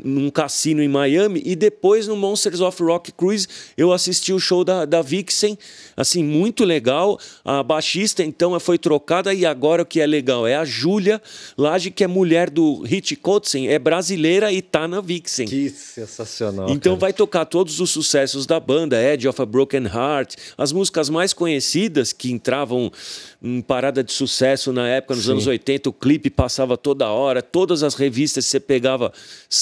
Num 0.05 0.31
cassino 0.31 0.83
em 0.83 0.89
Miami 0.89 1.43
e 1.45 1.57
depois 1.57 2.07
no 2.07 2.17
Monsters 2.17 2.61
of 2.61 2.83
Rock 2.83 3.13
Cruise 3.13 3.49
eu 3.77 3.93
assisti 3.93 4.33
o 4.33 4.39
show 4.39 4.63
da, 4.63 4.85
da 4.85 5.01
Vixen 5.01 5.57
assim 5.97 6.23
muito 6.23 6.65
legal 6.65 7.19
a 7.45 7.63
baixista 7.63 8.23
então 8.23 8.59
foi 8.61 8.79
trocada 8.79 9.33
e 9.33 9.47
agora 9.47 9.83
o 9.83 9.87
que 9.87 10.01
é 10.01 10.07
legal 10.07 10.47
é 10.47 10.55
a 10.55 10.65
Júlia 10.65 11.21
Laje 11.57 11.91
que 11.91 12.05
é 12.05 12.07
mulher 12.07 12.51
do 12.51 12.83
Rich 12.83 13.17
Kotzen 13.17 13.69
é 13.69 13.79
brasileira 13.79 14.53
e 14.53 14.61
tá 14.61 14.87
na 14.87 15.01
Vixen 15.01 15.47
Que 15.47 15.71
sensacional. 15.71 16.69
então 16.69 16.93
cara. 16.93 17.01
vai 17.01 17.13
tocar 17.13 17.45
todos 17.45 17.81
os 17.81 17.91
sucessos 17.91 18.47
da 18.47 18.61
banda, 18.61 19.03
Edge 19.03 19.27
of 19.27 19.41
a 19.41 19.47
Broken 19.47 19.85
Heart, 19.85 20.35
as 20.59 20.73
músicas 20.73 21.09
mais 21.09 21.33
conhecidas 21.33 22.13
que 22.13 22.31
entravam 22.31 22.91
em 23.43 23.61
parada 23.61 24.05
de 24.05 24.13
sucesso 24.13 24.73
na 24.73 24.87
época, 24.89 25.15
nos 25.15 25.25
Sim. 25.25 25.33
anos 25.33 25.47
80, 25.47 25.89
o 25.89 25.93
clipe 25.93 26.29
passava 26.29 26.77
toda 26.77 27.09
hora, 27.09 27.41
todas 27.43 27.83
as 27.83 27.95
revistas 27.95 28.45
você 28.47 28.61
pegava 28.61 29.13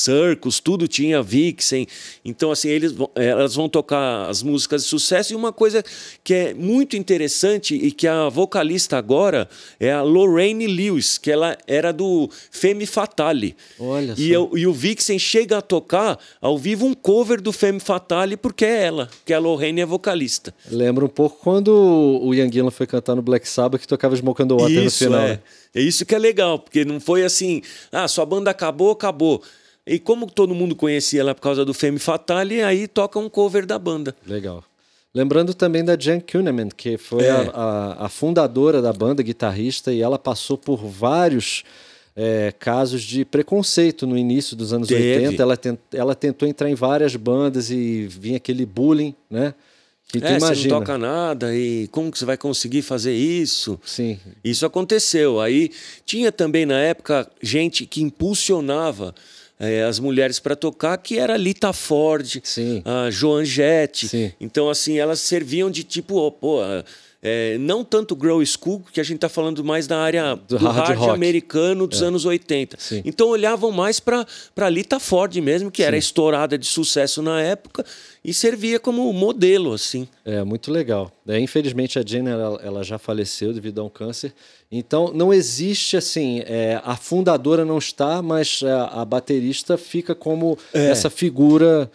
Circus, 0.09 0.59
tudo 0.61 0.89
tinha 0.89 1.23
Vixen. 1.23 1.87
Então 2.25 2.51
assim, 2.51 2.69
eles 2.69 2.93
vão- 2.93 3.11
elas 3.15 3.55
vão 3.55 3.69
tocar 3.69 4.29
as 4.31 4.43
músicas 4.43 4.83
de 4.85 4.89
sucesso 4.89 5.33
e 5.33 5.37
uma 5.37 5.53
coisa 5.53 5.85
que 6.25 6.33
é 6.33 6.55
muito 6.55 6.97
interessante 6.97 7.75
e 7.75 7.91
que 7.93 8.07
a 8.07 8.29
vocalista 8.31 8.97
agora 8.97 9.49
é 9.79 9.93
a 9.93 10.01
Lorraine 10.03 10.67
Lewis, 10.67 11.19
que 11.19 11.31
ela 11.31 11.57
era 11.67 11.93
do 11.93 12.31
Femme 12.51 12.87
Fatale. 12.87 13.55
Olha 13.79 14.15
e 14.17 14.31
eu 14.33 14.51
e 14.57 14.67
o 14.67 14.73
Vixen 14.73 15.19
chega 15.19 15.59
a 15.59 15.63
tocar 15.63 16.19
ao 16.41 16.57
vivo 16.57 16.87
um 16.87 16.95
cover 16.95 17.41
do 17.41 17.53
Femme 17.53 17.81
Fatale 17.81 18.37
porque 18.37 18.65
é 18.65 18.85
ela, 18.85 19.11
que 19.27 19.33
a 19.35 19.39
Lorraine 19.39 19.81
é 19.83 19.87
vocalista. 19.87 20.55
Lembra 20.71 21.05
um 21.05 21.09
pouco 21.09 21.39
quando 21.43 21.69
o 22.23 22.35
Ian 22.35 22.51
Gillan 22.51 22.71
foi 22.71 22.87
cantar 22.87 23.15
no 23.15 23.23
Black 23.23 23.47
Sabbath 23.49 23.81
que 23.83 23.89
tocava 23.89 24.17
Smoke 24.17 24.45
the 24.47 24.55
Water 24.55 24.75
no 24.81 24.85
isso 24.85 25.05
final. 25.05 25.21
é. 25.21 25.29
né? 25.29 25.41
É 25.75 25.81
isso 25.83 26.07
que 26.07 26.15
é 26.15 26.19
legal, 26.19 26.59
porque 26.59 26.83
não 26.85 26.99
foi 26.99 27.23
assim, 27.25 27.61
ah, 27.93 28.09
sua 28.09 28.25
banda 28.25 28.51
acabou, 28.51 28.91
acabou. 28.91 29.43
E 29.89 29.99
como 29.99 30.27
todo 30.31 30.55
mundo 30.55 30.77
conhecia 30.77 31.21
ela 31.21 31.35
por 31.35 31.41
causa 31.41 31.65
do 31.65 31.73
Femme 31.73 31.99
Fatale, 31.99 32.63
aí 32.63 32.87
toca 32.87 33.19
um 33.19 33.29
cover 33.29 33.65
da 33.67 33.79
banda. 33.79 34.15
Legal. 34.27 34.63
Lembrando 35.15 35.55
também 35.55 35.83
da 35.85 35.97
Jan 35.99 36.21
Kuhneman, 36.21 36.69
que 36.69 36.99
foi 36.99 37.25
É. 37.25 37.31
a, 37.31 37.51
a- 37.55 38.07
a 38.07 38.09
fundadora 38.09 38.83
da 38.83 38.93
banda, 38.93 39.23
guitarrista, 39.23 39.93
e 39.93 40.03
ela 40.03 40.19
passou 40.19 40.59
por 40.59 40.77
vários 40.85 41.65
é, 42.21 42.53
casos 42.59 43.03
de 43.03 43.25
preconceito 43.25 44.05
no 44.07 44.19
início 44.19 44.57
dos 44.57 44.73
anos 44.73 44.89
Teve. 44.89 45.19
80. 45.27 45.41
Ela, 45.43 45.57
tent- 45.57 45.79
ela 45.93 46.15
tentou 46.17 46.49
entrar 46.49 46.69
em 46.69 46.75
várias 46.75 47.15
bandas 47.15 47.71
e 47.71 48.09
vinha 48.09 48.37
aquele 48.39 48.67
bullying, 48.67 49.15
né? 49.31 49.55
Que 50.11 50.19
tu 50.21 50.27
é, 50.27 50.37
imagina. 50.39 50.55
você 50.57 50.69
não 50.69 50.79
toca 50.81 50.99
nada 50.99 51.55
e 51.55 51.87
como 51.89 52.11
que 52.11 52.19
você 52.19 52.25
vai 52.25 52.37
conseguir 52.37 52.83
fazer 52.83 53.15
isso? 53.15 53.79
Sim, 53.85 54.19
Isso 54.43 54.67
aconteceu. 54.67 55.41
Aí 55.41 55.71
tinha 56.05 56.33
também 56.33 56.67
na 56.67 56.79
época 56.81 57.31
gente 57.43 57.87
que 57.87 58.03
impulsionava 58.03 59.15
eh, 59.61 59.83
as 59.83 59.99
mulheres 59.99 60.39
para 60.39 60.55
tocar, 60.55 60.97
que 60.99 61.19
era 61.19 61.37
Lita 61.37 61.73
Ford, 61.73 62.41
Sim. 62.43 62.83
a 62.85 63.11
Joan 63.11 63.45
Jett. 63.45 64.09
Sim. 64.09 64.33
Então, 64.41 64.71
assim, 64.71 64.99
elas 64.99 65.21
serviam 65.21 65.71
de 65.71 65.85
tipo, 65.85 66.17
ó, 66.17 66.31
pô, 66.31 66.61
eh, 67.21 67.57
não 67.59 67.83
tanto 67.83 68.15
Grow 68.15 68.45
School, 68.47 68.83
que 68.93 69.01
a 69.01 69.05
gente 69.05 69.17
está 69.17 69.29
falando 69.29 69.65
mais 69.65 69.87
da 69.87 69.99
área 69.99 70.37
do, 70.37 70.57
hard 70.57 70.77
hard, 70.77 70.99
rock. 70.99 71.11
É. 71.11 71.15
americano 71.15 71.87
dos 71.87 72.01
anos 72.03 72.25
80. 72.25 72.77
Sim. 72.79 73.03
Então 73.05 73.29
olhavam 73.29 73.73
mais 73.73 73.99
para 73.99 74.25
a 74.57 74.69
Lita 74.69 75.01
Ford 75.01 75.35
mesmo, 75.37 75.71
que 75.71 75.83
era 75.83 75.97
estourada 75.97 76.57
de 76.57 76.67
sucesso 76.67 77.21
na 77.21 77.43
época 77.43 77.85
e 78.25 78.33
servia 78.33 78.79
como 78.79 79.13
modelo, 79.13 79.73
assim. 79.73 80.07
É, 80.25 80.45
muito 80.45 80.71
legal. 80.71 81.11
É, 81.27 81.41
infelizmente 81.41 81.99
a 81.99 82.05
Jane 82.07 82.31
ela, 82.31 82.61
ela 82.63 82.85
já 82.85 82.99
faleceu 82.99 83.53
devido 83.53 83.81
a 83.81 83.85
um 83.85 83.89
câncer. 83.89 84.33
Então 84.71 85.13
não 85.13 85.33
existe 85.33 85.97
assim, 85.97 86.43
é, 86.47 86.81
a 86.85 86.95
fundadora 86.95 87.65
não 87.65 87.79
está, 87.79 88.23
mas 88.23 88.61
é, 88.63 88.71
a, 88.71 89.05
baterista 89.05 89.77
fica 89.77 90.15
como 90.15 90.57
É. 90.73 90.91
essa 90.91 91.09
figura 91.11 91.91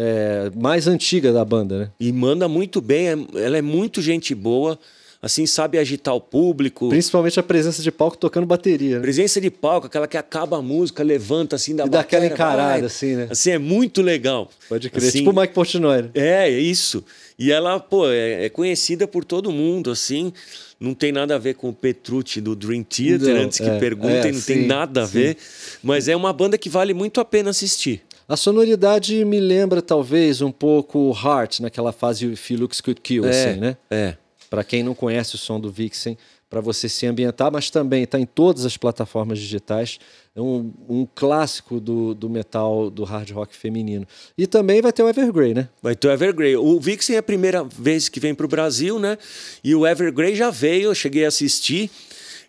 é, 0.00 0.50
mais 0.54 0.86
antiga 0.86 1.32
da 1.32 1.44
banda, 1.44 1.78
né? 1.78 1.90
E 1.98 2.12
manda 2.12 2.46
muito 2.46 2.80
bem, 2.80 3.08
é- 3.08 3.44
ela 3.44 3.58
é 3.58 3.62
muito 3.62 4.00
gente 4.00 4.34
boa, 4.34 4.78
assim, 5.20 5.44
sabe 5.46 5.76
agitar 5.78 6.14
o 6.14 6.20
público. 6.20 6.88
Principalmente 6.88 7.40
a 7.40 7.42
presença 7.42 7.82
de 7.82 7.90
palco 7.90 8.16
tocando 8.16 8.46
bateria. 8.46 8.96
Né? 8.96 9.00
Presença 9.02 9.40
de 9.40 9.50
palco, 9.50 9.88
aquela 9.88 10.06
que 10.06 10.16
acaba 10.16 10.58
a 10.58 10.62
música, 10.62 11.02
levanta 11.02 11.56
assim 11.56 11.74
da 11.74 11.84
E 11.86 11.88
bateria, 11.88 12.28
encarada, 12.28 12.72
vai. 12.78 12.84
assim, 12.84 13.16
né? 13.16 13.26
Assim, 13.28 13.50
é 13.50 13.58
muito 13.58 14.00
legal. 14.02 14.48
Pode 14.68 14.88
crer. 14.88 15.08
Assim, 15.08 15.18
Tipo 15.18 15.30
o 15.30 15.40
Mike 15.40 15.52
Portnoy. 15.52 16.02
né? 16.02 16.10
É, 16.14 16.48
é 16.48 16.60
isso. 16.60 17.04
E 17.36 17.50
ela, 17.50 17.80
pô, 17.80 18.08
é, 18.08 18.44
é 18.44 18.48
conhecida 18.48 19.08
por 19.08 19.24
todo 19.24 19.50
mundo, 19.50 19.90
assim. 19.90 20.32
Não 20.80 20.94
tem 20.94 21.10
nada 21.10 21.34
a 21.34 21.38
ver 21.38 21.54
com 21.54 21.70
o 21.70 21.72
Petrucci 21.72 22.40
do 22.40 22.54
Dream 22.54 22.84
Theater, 22.84 23.34
Não, 23.34 23.42
antes 23.42 23.58
que 23.58 23.68
é, 23.68 23.78
perguntem, 23.80 24.30
é, 24.30 24.32
não 24.32 24.40
sim, 24.40 24.54
tem 24.54 24.66
nada 24.68 25.02
a 25.02 25.06
sim. 25.06 25.12
ver. 25.12 25.36
Mas 25.82 26.06
é 26.06 26.14
uma 26.14 26.32
banda 26.32 26.56
que 26.56 26.68
vale 26.68 26.94
muito 26.94 27.20
a 27.20 27.24
pena 27.24 27.50
assistir. 27.50 28.02
A 28.28 28.36
sonoridade 28.36 29.24
me 29.24 29.40
lembra 29.40 29.80
talvez 29.80 30.42
um 30.42 30.52
pouco 30.52 30.98
o 30.98 31.12
Heart 31.12 31.60
naquela 31.60 31.92
fase 31.92 32.26
If 32.30 32.50
You 32.50 32.60
Looks 32.60 32.82
Could 32.82 33.00
Kill, 33.00 33.24
É, 33.24 33.30
assim, 33.30 33.58
né? 33.58 33.76
É. 33.90 34.16
Para 34.50 34.62
quem 34.62 34.82
não 34.82 34.94
conhece 34.94 35.34
o 35.34 35.38
som 35.38 35.58
do 35.58 35.70
Vixen, 35.70 36.16
para 36.50 36.60
você 36.60 36.90
se 36.90 37.06
ambientar, 37.06 37.50
mas 37.50 37.70
também 37.70 38.02
está 38.02 38.20
em 38.20 38.26
todas 38.26 38.66
as 38.66 38.76
plataformas 38.76 39.38
digitais. 39.38 39.98
É 40.36 40.40
um, 40.42 40.70
um 40.88 41.06
clássico 41.14 41.80
do, 41.80 42.14
do 42.14 42.28
metal, 42.28 42.90
do 42.90 43.02
hard 43.04 43.30
rock 43.30 43.56
feminino. 43.56 44.06
E 44.36 44.46
também 44.46 44.82
vai 44.82 44.92
ter 44.92 45.02
o 45.02 45.08
Evergrey, 45.08 45.54
né? 45.54 45.68
Vai 45.82 45.96
ter 45.96 46.08
o 46.08 46.10
Evergrey. 46.10 46.54
O 46.54 46.78
Vixen 46.78 47.16
é 47.16 47.18
a 47.18 47.22
primeira 47.22 47.64
vez 47.64 48.10
que 48.10 48.20
vem 48.20 48.34
para 48.34 48.44
o 48.44 48.48
Brasil, 48.48 48.98
né? 48.98 49.16
E 49.64 49.74
o 49.74 49.86
Evergrey 49.86 50.34
já 50.34 50.50
veio, 50.50 50.90
eu 50.90 50.94
cheguei 50.94 51.24
a 51.24 51.28
assistir. 51.28 51.90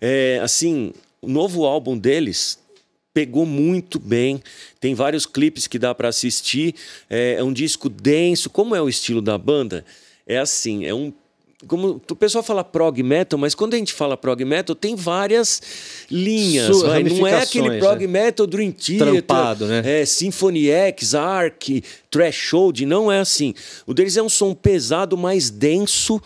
É, 0.01 0.39
assim, 0.43 0.91
o 1.21 1.29
novo 1.29 1.65
álbum 1.65 1.97
deles 1.97 2.59
pegou 3.13 3.45
muito 3.45 3.99
bem. 3.99 4.41
Tem 4.79 4.93
vários 4.93 5.25
clipes 5.25 5.67
que 5.67 5.79
dá 5.79 5.93
para 5.93 6.09
assistir. 6.09 6.75
É, 7.09 7.35
é 7.39 7.43
um 7.43 7.53
disco 7.53 7.89
denso. 7.89 8.49
Como 8.49 8.75
é 8.75 8.81
o 8.81 8.89
estilo 8.89 9.21
da 9.21 9.37
banda? 9.37 9.85
É 10.27 10.37
assim, 10.37 10.85
é 10.85 10.93
um 10.93 11.11
como 11.67 12.01
o 12.09 12.15
pessoal 12.15 12.41
fala 12.41 12.63
prog 12.63 13.03
metal, 13.03 13.37
mas 13.37 13.53
quando 13.53 13.73
a 13.73 13.77
gente 13.77 13.91
fala 13.91 14.15
prog 14.15 14.45
metal, 14.45 14.73
tem 14.73 14.95
várias 14.95 15.61
linhas. 16.09 16.67
Su- 16.67 16.85
vai. 16.85 17.03
Não 17.03 17.27
é 17.27 17.35
aquele 17.41 17.65
ramificações, 17.65 17.79
prog 17.79 18.07
metal 18.07 18.47
Dream 18.47 18.71
Theater, 18.71 19.07
Trampado, 19.07 19.65
né? 19.67 19.81
é, 19.83 20.05
Symphony 20.05 20.69
X, 20.69 21.15
Ark, 21.15 21.83
Threshold, 22.09 22.85
não 22.85 23.11
é 23.11 23.19
assim. 23.19 23.53
O 23.85 23.93
deles 23.93 24.15
é 24.15 24.23
um 24.23 24.29
som 24.29 24.53
pesado, 24.53 25.17
mais 25.17 25.49
denso 25.49 26.21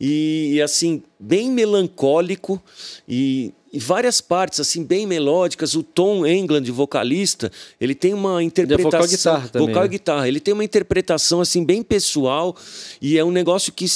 e, 0.00 0.52
e, 0.54 0.62
assim, 0.62 1.02
bem 1.20 1.50
melancólico 1.50 2.62
e, 3.06 3.52
e 3.72 3.78
várias 3.78 4.20
partes 4.20 4.60
assim 4.60 4.84
bem 4.84 5.06
melódicas. 5.06 5.74
O 5.74 5.82
Tom 5.82 6.26
England, 6.26 6.64
vocalista, 6.70 7.50
ele 7.80 7.94
tem 7.94 8.14
uma 8.14 8.42
interpretação 8.42 8.90
vocal 8.90 9.04
e 9.04 9.08
guitarra 9.08 9.48
também, 9.48 9.68
vocal 9.68 9.82
e 9.82 9.86
né? 9.86 9.90
guitarra. 9.90 10.28
Ele 10.28 10.40
tem 10.40 10.54
uma 10.54 10.64
interpretação 10.64 11.40
assim 11.40 11.64
bem 11.64 11.82
pessoal 11.82 12.56
e 13.00 13.18
é 13.18 13.24
um 13.24 13.30
negócio 13.30 13.72
que 13.72 13.86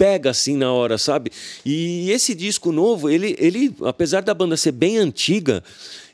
pega 0.00 0.30
assim 0.30 0.56
na 0.56 0.72
hora, 0.72 0.96
sabe? 0.96 1.30
E 1.64 2.10
esse 2.10 2.34
disco 2.34 2.72
novo, 2.72 3.10
ele, 3.10 3.36
ele 3.38 3.74
apesar 3.84 4.22
da 4.22 4.32
banda 4.32 4.56
ser 4.56 4.72
bem 4.72 4.96
antiga, 4.96 5.62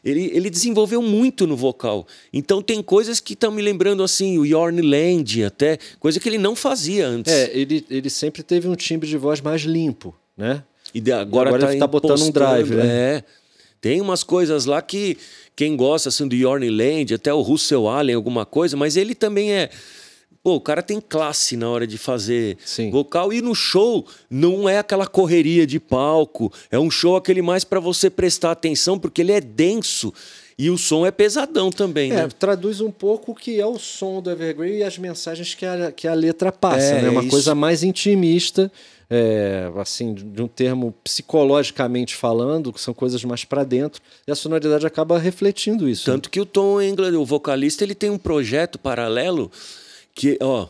ele, 0.05 0.31
ele 0.35 0.51
desenvolveu 0.51 1.01
muito 1.01 1.47
no 1.47 1.57
vocal. 1.57 2.05
Então 2.33 2.61
tem 2.61 2.83
coisas 2.83 3.21
que 3.21 3.35
estão 3.35 3.53
me 3.53 3.63
lembrando 3.63 4.03
assim, 4.03 4.39
o 4.39 4.45
Yorn 4.45 4.81
Land 4.81 5.45
até, 5.45 5.79
coisa 6.01 6.19
que 6.19 6.29
ele 6.29 6.39
não 6.39 6.57
fazia 6.57 7.07
antes. 7.07 7.33
É, 7.33 7.57
ele, 7.57 7.85
ele 7.89 8.11
sempre 8.11 8.43
teve 8.43 8.67
um 8.69 8.75
timbre 8.75 9.09
de 9.09 9.17
voz 9.17 9.41
mais 9.41 9.63
limpo, 9.63 10.13
né? 10.37 10.65
E 10.95 11.01
de- 11.01 11.13
agora, 11.13 11.51
agora 11.51 11.73
tá 11.73 11.79
tá 11.79 11.87
botando 11.87 12.23
um 12.23 12.31
drive, 12.31 12.75
né? 12.75 12.87
É. 12.87 13.25
Tem 13.81 14.01
umas 14.01 14.23
coisas 14.23 14.65
lá 14.67 14.81
que 14.83 15.17
quem 15.55 15.77
gosta 15.77 16.09
assim, 16.09 16.27
do 16.27 16.35
Yorn 16.35 16.69
Land, 16.69 17.15
até 17.15 17.33
o 17.33 17.41
Russell 17.41 17.89
Allen, 17.89 18.15
alguma 18.17 18.45
coisa, 18.45 18.77
mas 18.77 18.97
ele 18.97 19.15
também 19.15 19.53
é. 19.53 19.71
Pô, 20.43 20.55
o 20.55 20.61
cara 20.61 20.81
tem 20.81 21.01
classe 21.01 21.57
na 21.57 21.69
hora 21.69 21.87
de 21.87 21.99
fazer 21.99 22.57
Sim. 22.65 22.91
vocal. 22.91 23.33
E 23.33 23.43
no 23.43 23.53
show 23.55 24.07
não 24.31 24.69
é 24.69 24.79
aquela 24.79 25.07
correria 25.07 25.67
de 25.67 25.81
palco. 25.81 26.53
É 26.71 26.79
um 26.79 26.89
show 26.91 27.17
aquele 27.17 27.43
mais 27.43 27.65
para 27.65 27.81
você 27.81 28.09
prestar 28.09 28.53
atenção, 28.53 28.97
porque 28.99 29.23
ele 29.23 29.33
é 29.33 29.41
denso 29.41 30.13
e 30.59 30.71
o 30.71 30.79
som 30.79 31.05
é 31.05 31.11
pesadão 31.11 31.71
também, 31.71 32.11
É, 32.13 32.15
né? 32.23 32.29
traduz 32.39 32.81
um 32.81 32.91
pouco 32.91 33.33
o 33.33 33.35
que 33.35 33.61
é 33.61 33.67
o 33.67 33.79
som 33.79 34.23
do 34.23 34.31
Evergrey 34.31 34.79
e 34.79 34.83
as 34.83 34.97
mensagens 34.99 35.55
que 35.55 35.67
a, 35.67 35.93
que 35.93 36.09
a 36.09 36.15
letra 36.15 36.51
passa, 36.51 36.85
É, 36.87 37.03
né? 37.03 37.11
Uma 37.11 37.21
isso. 37.21 37.31
coisa 37.31 37.55
mais 37.55 37.83
intimista, 37.83 38.73
é, 39.11 39.71
assim, 39.77 40.15
de 40.15 40.43
um 40.43 40.49
termo 40.49 40.95
psicologicamente 41.05 42.15
falando, 42.15 42.73
que 42.73 42.81
são 42.81 42.95
coisas 42.95 43.23
mais 43.25 43.45
para 43.45 43.65
dentro, 43.65 44.01
e 44.27 44.33
a 44.33 44.35
sonoridade 44.35 44.87
acaba 44.87 45.19
refletindo 45.19 45.89
isso. 45.89 46.09
né? 46.09 46.15
Tanto 46.17 46.31
que 46.31 46.41
o 46.41 46.47
Tom 46.47 46.81
England, 46.81 47.17
o 47.19 47.25
vocalista, 47.25 47.85
ele 47.85 47.95
tem 47.95 48.09
um 48.11 48.19
projeto 48.19 48.79
paralelo 48.79 49.51
que, 50.15 50.39
ó, 50.41 50.67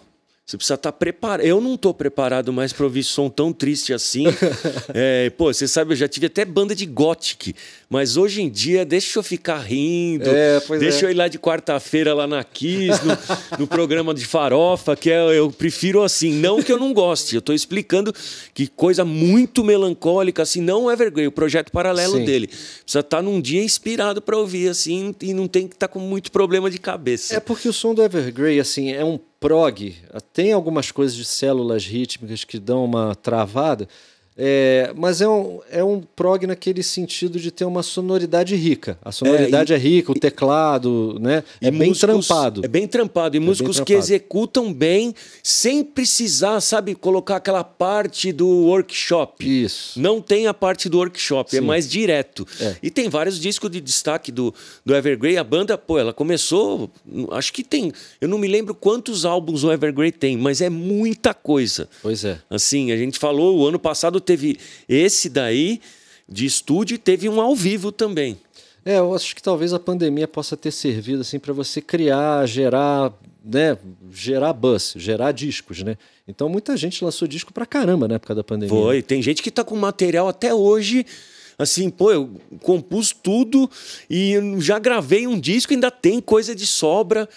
você 0.46 0.56
precisa 0.56 0.74
estar 0.74 0.92
tá 0.92 0.96
preparado. 0.96 1.44
Eu 1.44 1.60
não 1.60 1.74
estou 1.74 1.92
preparado 1.92 2.52
mais 2.52 2.72
para 2.72 2.84
ouvir 2.84 3.02
som 3.02 3.28
tão 3.28 3.52
triste 3.52 3.92
assim. 3.92 4.26
é, 4.94 5.28
pô, 5.30 5.52
você 5.52 5.66
sabe, 5.66 5.90
eu 5.92 5.96
já 5.96 6.06
tive 6.06 6.26
até 6.26 6.44
banda 6.44 6.72
de 6.72 6.86
gothic, 6.86 7.52
mas 7.90 8.16
hoje 8.16 8.42
em 8.42 8.48
dia 8.48 8.84
deixa 8.84 9.18
eu 9.18 9.24
ficar 9.24 9.58
rindo, 9.58 10.30
é, 10.30 10.60
deixa 10.78 11.04
é. 11.04 11.04
eu 11.06 11.10
ir 11.10 11.14
lá 11.14 11.26
de 11.26 11.36
quarta-feira 11.36 12.14
lá 12.14 12.28
na 12.28 12.44
Kiss, 12.44 13.00
no, 13.04 13.58
no, 13.58 13.66
programa 13.66 14.14
de 14.14 14.24
farofa, 14.24 14.94
que 14.94 15.10
é, 15.10 15.36
eu 15.36 15.50
prefiro 15.50 16.04
assim. 16.04 16.32
Não 16.34 16.62
que 16.62 16.70
eu 16.70 16.78
não 16.78 16.94
goste, 16.94 17.34
eu 17.34 17.40
estou 17.40 17.54
explicando 17.54 18.14
que 18.54 18.68
coisa 18.68 19.04
muito 19.04 19.64
melancólica, 19.64 20.44
assim, 20.44 20.60
não 20.60 20.88
é 20.88 20.92
Evergrey, 20.92 21.26
o 21.26 21.32
projeto 21.32 21.72
paralelo 21.72 22.18
Sim. 22.18 22.24
dele. 22.24 22.46
Precisa 22.46 23.00
estar 23.00 23.02
tá 23.02 23.22
num 23.22 23.40
dia 23.40 23.64
inspirado 23.64 24.22
para 24.22 24.38
ouvir 24.38 24.68
assim 24.68 25.12
e 25.20 25.34
não 25.34 25.48
tem 25.48 25.66
que 25.66 25.74
estar 25.74 25.88
tá 25.88 25.92
com 25.92 25.98
muito 25.98 26.30
problema 26.30 26.70
de 26.70 26.78
cabeça. 26.78 27.34
É 27.34 27.40
porque 27.40 27.68
o 27.68 27.72
som 27.72 27.92
do 27.92 28.02
Evergrey, 28.02 28.60
assim, 28.60 28.92
é 28.92 29.04
um 29.04 29.18
prog, 29.46 29.94
tem 30.32 30.52
algumas 30.52 30.90
coisas 30.90 31.16
de 31.16 31.24
células 31.24 31.86
rítmicas 31.86 32.42
que 32.42 32.58
dão 32.58 32.84
uma 32.84 33.14
travada, 33.14 33.88
é, 34.38 34.92
mas 34.94 35.22
é 35.22 35.28
um, 35.28 35.60
é 35.70 35.82
um 35.82 36.02
prog 36.14 36.46
naquele 36.46 36.82
sentido 36.82 37.40
de 37.40 37.50
ter 37.50 37.64
uma 37.64 37.82
sonoridade 37.82 38.54
rica. 38.54 38.98
A 39.02 39.10
sonoridade 39.10 39.72
é, 39.72 39.76
e, 39.76 39.78
é 39.78 39.82
rica, 39.82 40.12
o 40.12 40.14
teclado, 40.14 41.16
né? 41.18 41.42
É 41.58 41.70
bem 41.70 41.94
trampado. 41.94 42.62
É 42.62 42.68
bem 42.68 42.86
trampado. 42.86 43.36
E 43.36 43.38
é 43.38 43.40
músicos 43.40 43.80
que 43.80 43.94
executam 43.94 44.72
bem 44.74 45.14
sem 45.42 45.82
precisar, 45.82 46.60
sabe, 46.60 46.94
colocar 46.94 47.36
aquela 47.36 47.64
parte 47.64 48.30
do 48.30 48.46
workshop. 48.46 49.64
Isso. 49.64 49.98
Não 49.98 50.20
tem 50.20 50.46
a 50.46 50.52
parte 50.52 50.90
do 50.90 50.98
workshop, 50.98 51.48
é 51.48 51.58
Sim. 51.58 51.64
é 51.64 51.66
mais 51.66 51.88
direto. 51.88 52.46
É. 52.60 52.76
E 52.82 52.90
tem 52.90 53.08
vários 53.08 53.40
discos 53.40 53.70
de 53.70 53.80
destaque 53.80 54.30
do, 54.30 54.54
do 54.84 54.94
Evergrey. 54.94 55.38
A 55.38 55.44
banda, 55.44 55.78
pô, 55.78 55.98
ela 55.98 56.12
começou. 56.12 56.90
Acho 57.30 57.52
que 57.54 57.64
tem. 57.64 57.90
Eu 58.20 58.28
não 58.28 58.36
me 58.36 58.48
lembro 58.48 58.74
quantos 58.74 59.24
álbuns 59.24 59.64
o 59.64 59.72
Evergrey 59.72 60.12
tem, 60.12 60.36
mas 60.36 60.60
é 60.60 60.68
muita 60.68 61.32
coisa. 61.32 61.88
Pois 62.02 62.22
é. 62.22 62.38
Assim, 62.50 62.92
a 62.92 62.96
gente 62.98 63.18
falou, 63.18 63.56
o 63.58 63.66
ano 63.66 63.78
passado 63.78 64.20
teve 64.26 64.58
esse 64.88 65.28
daí 65.28 65.80
de 66.28 66.44
estúdio 66.44 66.96
e 66.96 66.98
teve 66.98 67.28
um 67.28 67.40
ao 67.40 67.54
vivo 67.54 67.92
também. 67.92 68.36
É, 68.84 68.98
eu 68.98 69.14
acho 69.14 69.34
que 69.34 69.42
talvez 69.42 69.72
a 69.72 69.80
pandemia 69.80 70.28
possa 70.28 70.56
ter 70.56 70.70
servido 70.70 71.22
assim 71.22 71.38
para 71.38 71.52
você 71.52 71.80
criar, 71.80 72.46
gerar, 72.46 73.12
né, 73.44 73.76
gerar 74.12 74.52
buzz, 74.52 74.94
gerar 74.96 75.32
discos, 75.32 75.82
né? 75.82 75.96
Então 76.26 76.48
muita 76.48 76.76
gente 76.76 77.04
lançou 77.04 77.26
disco 77.26 77.52
pra 77.52 77.66
caramba 77.66 78.06
na 78.06 78.14
época 78.14 78.34
da 78.34 78.44
pandemia. 78.44 78.68
Foi, 78.68 79.02
tem 79.02 79.20
gente 79.20 79.42
que 79.42 79.50
tá 79.50 79.64
com 79.64 79.74
material 79.76 80.28
até 80.28 80.54
hoje 80.54 81.04
assim, 81.58 81.88
pô, 81.90 82.12
eu 82.12 82.30
compus 82.62 83.12
tudo 83.12 83.68
e 84.10 84.34
já 84.58 84.78
gravei 84.78 85.26
um 85.26 85.38
disco, 85.38 85.72
ainda 85.72 85.90
tem 85.90 86.20
coisa 86.20 86.54
de 86.54 86.66
sobra. 86.66 87.28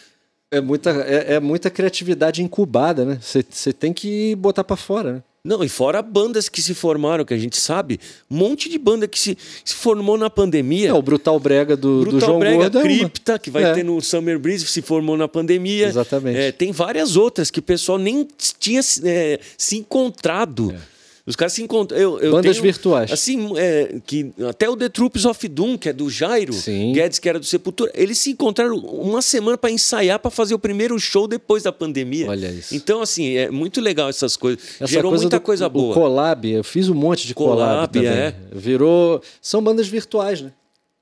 É 0.51 0.59
muita, 0.59 0.89
é, 0.89 1.35
é 1.35 1.39
muita 1.39 1.69
criatividade 1.69 2.41
incubada, 2.43 3.05
né? 3.05 3.19
Você 3.21 3.71
tem 3.71 3.93
que 3.93 4.35
botar 4.35 4.63
para 4.63 4.75
fora, 4.75 5.13
né? 5.13 5.23
Não, 5.43 5.63
e 5.63 5.69
fora 5.69 6.01
bandas 6.01 6.49
que 6.49 6.61
se 6.61 6.73
formaram, 6.73 7.23
que 7.23 7.33
a 7.33 7.37
gente 7.37 7.57
sabe, 7.57 7.99
um 8.29 8.35
monte 8.35 8.69
de 8.69 8.77
banda 8.77 9.07
que 9.07 9.17
se, 9.17 9.37
se 9.63 9.73
formou 9.73 10.17
na 10.17 10.29
pandemia. 10.29 10.89
É, 10.89 10.93
o 10.93 11.01
Brutal 11.01 11.39
Brega 11.39 11.77
do, 11.77 12.01
Brutal 12.01 12.19
do 12.19 12.25
João 12.25 12.39
Brega, 12.39 12.57
Gordo. 12.57 12.79
É 12.79 12.81
Cripta, 12.81 13.39
que 13.39 13.49
vai 13.49 13.63
é. 13.63 13.73
ter 13.73 13.83
no 13.83 14.01
Summer 14.01 14.37
Breeze, 14.37 14.65
se 14.67 14.81
formou 14.81 15.15
na 15.15 15.27
pandemia. 15.27 15.87
Exatamente. 15.87 16.37
É, 16.37 16.51
tem 16.51 16.73
várias 16.73 17.15
outras 17.15 17.49
que 17.49 17.59
o 17.59 17.63
pessoal 17.63 17.97
nem 17.97 18.27
tinha 18.59 18.81
é, 19.05 19.39
se 19.57 19.77
encontrado. 19.77 20.71
É. 20.75 20.98
Os 21.29 21.35
caras 21.35 21.53
se 21.53 21.61
encontram. 21.61 21.95
Eu, 21.95 22.19
eu 22.19 22.31
Bandas 22.31 22.53
tenho, 22.53 22.63
virtuais. 22.63 23.11
Assim, 23.11 23.55
é, 23.55 23.99
que 24.03 24.31
até 24.49 24.67
o 24.67 24.75
The 24.75 24.89
Troops 24.89 25.25
of 25.25 25.47
Doom, 25.47 25.77
que 25.77 25.87
é 25.87 25.93
do 25.93 26.09
Jairo 26.09 26.53
Sim. 26.53 26.91
Guedes, 26.91 27.19
que 27.19 27.29
era 27.29 27.37
do 27.37 27.45
Sepultura, 27.45 27.91
eles 27.93 28.17
se 28.17 28.31
encontraram 28.31 28.75
uma 28.77 29.21
semana 29.21 29.55
para 29.55 29.69
ensaiar 29.69 30.17
para 30.17 30.31
fazer 30.31 30.55
o 30.55 30.59
primeiro 30.59 30.97
show 30.99 31.27
depois 31.27 31.61
da 31.61 31.71
pandemia. 31.71 32.27
Olha 32.27 32.47
isso. 32.47 32.73
Então, 32.73 32.99
assim, 33.03 33.35
é 33.35 33.51
muito 33.51 33.79
legal 33.79 34.09
essas 34.09 34.35
coisas. 34.35 34.63
Essa 34.79 34.87
Gerou 34.87 35.11
coisa 35.11 35.23
muita 35.25 35.37
do, 35.37 35.43
coisa 35.43 35.69
boa. 35.69 35.91
O 35.91 35.93
collab, 35.93 36.49
eu 36.49 36.63
fiz 36.63 36.89
um 36.89 36.95
monte 36.95 37.27
de 37.27 37.35
collab, 37.35 37.93
collab 37.93 38.07
é. 38.07 38.33
Virou. 38.51 39.21
São 39.39 39.61
bandas 39.61 39.87
virtuais, 39.87 40.41
né? 40.41 40.51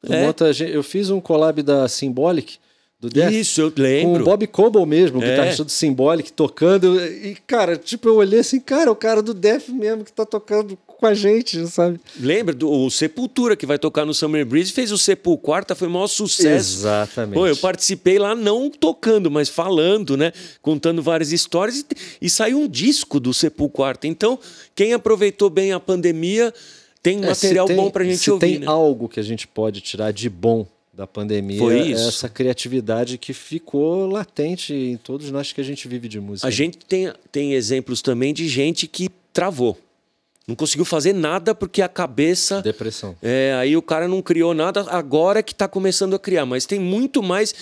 É. 0.10 0.26
Monta, 0.26 0.52
eu 0.62 0.84
fiz 0.84 1.10
um 1.10 1.22
collab 1.22 1.64
da 1.64 1.88
Symbolic 1.88 2.58
do 3.00 3.10
Death. 3.10 3.32
Isso, 3.32 3.62
eu 3.62 3.74
lembro. 3.76 4.16
Com 4.16 4.22
o 4.22 4.24
Bob 4.24 4.48
Coble 4.48 4.86
mesmo, 4.86 5.20
o 5.20 5.24
é. 5.24 5.30
guitarrista 5.30 5.64
do 5.64 5.72
Symbolic, 5.72 6.34
tocando. 6.34 7.00
E, 7.00 7.38
cara, 7.46 7.78
tipo, 7.78 8.10
eu 8.10 8.16
olhei 8.16 8.40
assim, 8.40 8.60
cara, 8.60 8.92
o 8.92 8.96
cara 8.96 9.22
do 9.22 9.34
Death 9.34 9.70
mesmo 9.70 10.04
que 10.04 10.12
tá 10.12 10.26
tocando 10.26 10.78
com 10.98 11.06
a 11.06 11.14
gente, 11.14 11.68
sabe? 11.68 12.00
Lembra 12.20 12.56
do 12.56 12.70
o 12.70 12.90
Sepultura, 12.90 13.56
que 13.56 13.68
vai 13.68 13.78
tocar 13.78 14.04
no 14.04 14.16
Summer 14.16 14.44
Breeze, 14.44 14.72
fez 14.72 14.92
o 14.92 14.98
Sepul 14.98 15.38
Quarta, 15.38 15.76
foi 15.76 15.88
o 15.88 15.92
maior 15.92 16.08
sucesso. 16.08 16.80
Exatamente. 16.80 17.36
Pô, 17.36 17.46
eu 17.46 17.56
participei 17.56 18.18
lá 18.18 18.34
não 18.34 18.70
tocando, 18.70 19.30
mas 19.30 19.48
falando, 19.48 20.18
né? 20.18 20.34
Contando 20.60 21.02
várias 21.04 21.32
histórias 21.32 21.80
e, 21.80 21.86
e 22.24 22.30
saiu 22.30 22.60
um 22.60 22.68
disco 22.68 23.20
do 23.20 23.32
Sepul 23.32 23.70
Quarta. 23.70 24.08
Então, 24.08 24.40
quem 24.74 24.94
aproveitou 24.94 25.52
bem 25.52 25.72
a 25.72 25.80
pandemia 25.80 26.52
tem 27.04 27.24
é, 27.24 27.28
material 27.28 27.68
tem, 27.68 27.76
bom 27.76 27.92
pra 27.92 28.04
gente 28.04 28.18
se 28.18 28.32
ouvir. 28.32 28.48
Tem 28.48 28.60
né? 28.60 28.66
algo 28.68 29.08
que 29.08 29.20
a 29.20 29.24
gente 29.24 29.48
pode 29.48 29.82
tirar 29.82 30.12
de 30.12 30.28
bom 30.30 30.66
da 30.98 31.06
pandemia, 31.06 31.60
Foi 31.60 31.80
isso. 31.92 32.08
essa 32.08 32.28
criatividade 32.28 33.20
que 33.20 33.32
ficou 33.32 34.08
latente 34.08 34.74
em 34.74 34.98
todos 34.98 35.30
nós 35.30 35.54
que 35.54 35.62
a 35.62 35.64
gente 35.64 35.88
vive 35.88 36.08
de 36.08 36.20
música. 36.20 36.48
A 36.48 36.50
gente 36.50 36.80
tem, 36.80 37.14
tem 37.32 37.54
exemplos 37.54 38.02
também 38.02 38.34
de 38.34 38.48
gente 38.48 38.88
que 38.88 39.08
travou. 39.32 39.78
Não 40.48 40.56
conseguiu 40.56 40.86
fazer 40.86 41.14
nada 41.14 41.54
porque 41.54 41.84
a 41.84 41.88
cabeça. 41.88 42.64
Depressão. 42.64 43.16
É, 43.22 43.54
aí 43.60 43.78
o 43.78 43.82
cara 43.82 44.08
não 44.08 44.24
criou 44.24 44.56
nada, 44.56 44.88
agora 44.90 45.44
que 45.44 45.52
está 45.52 45.68
começando 45.68 46.16
a 46.16 46.20
criar. 46.20 46.48
Mas 46.48 46.66
tem 46.66 46.80
muito 46.80 47.22
mais 47.22 47.54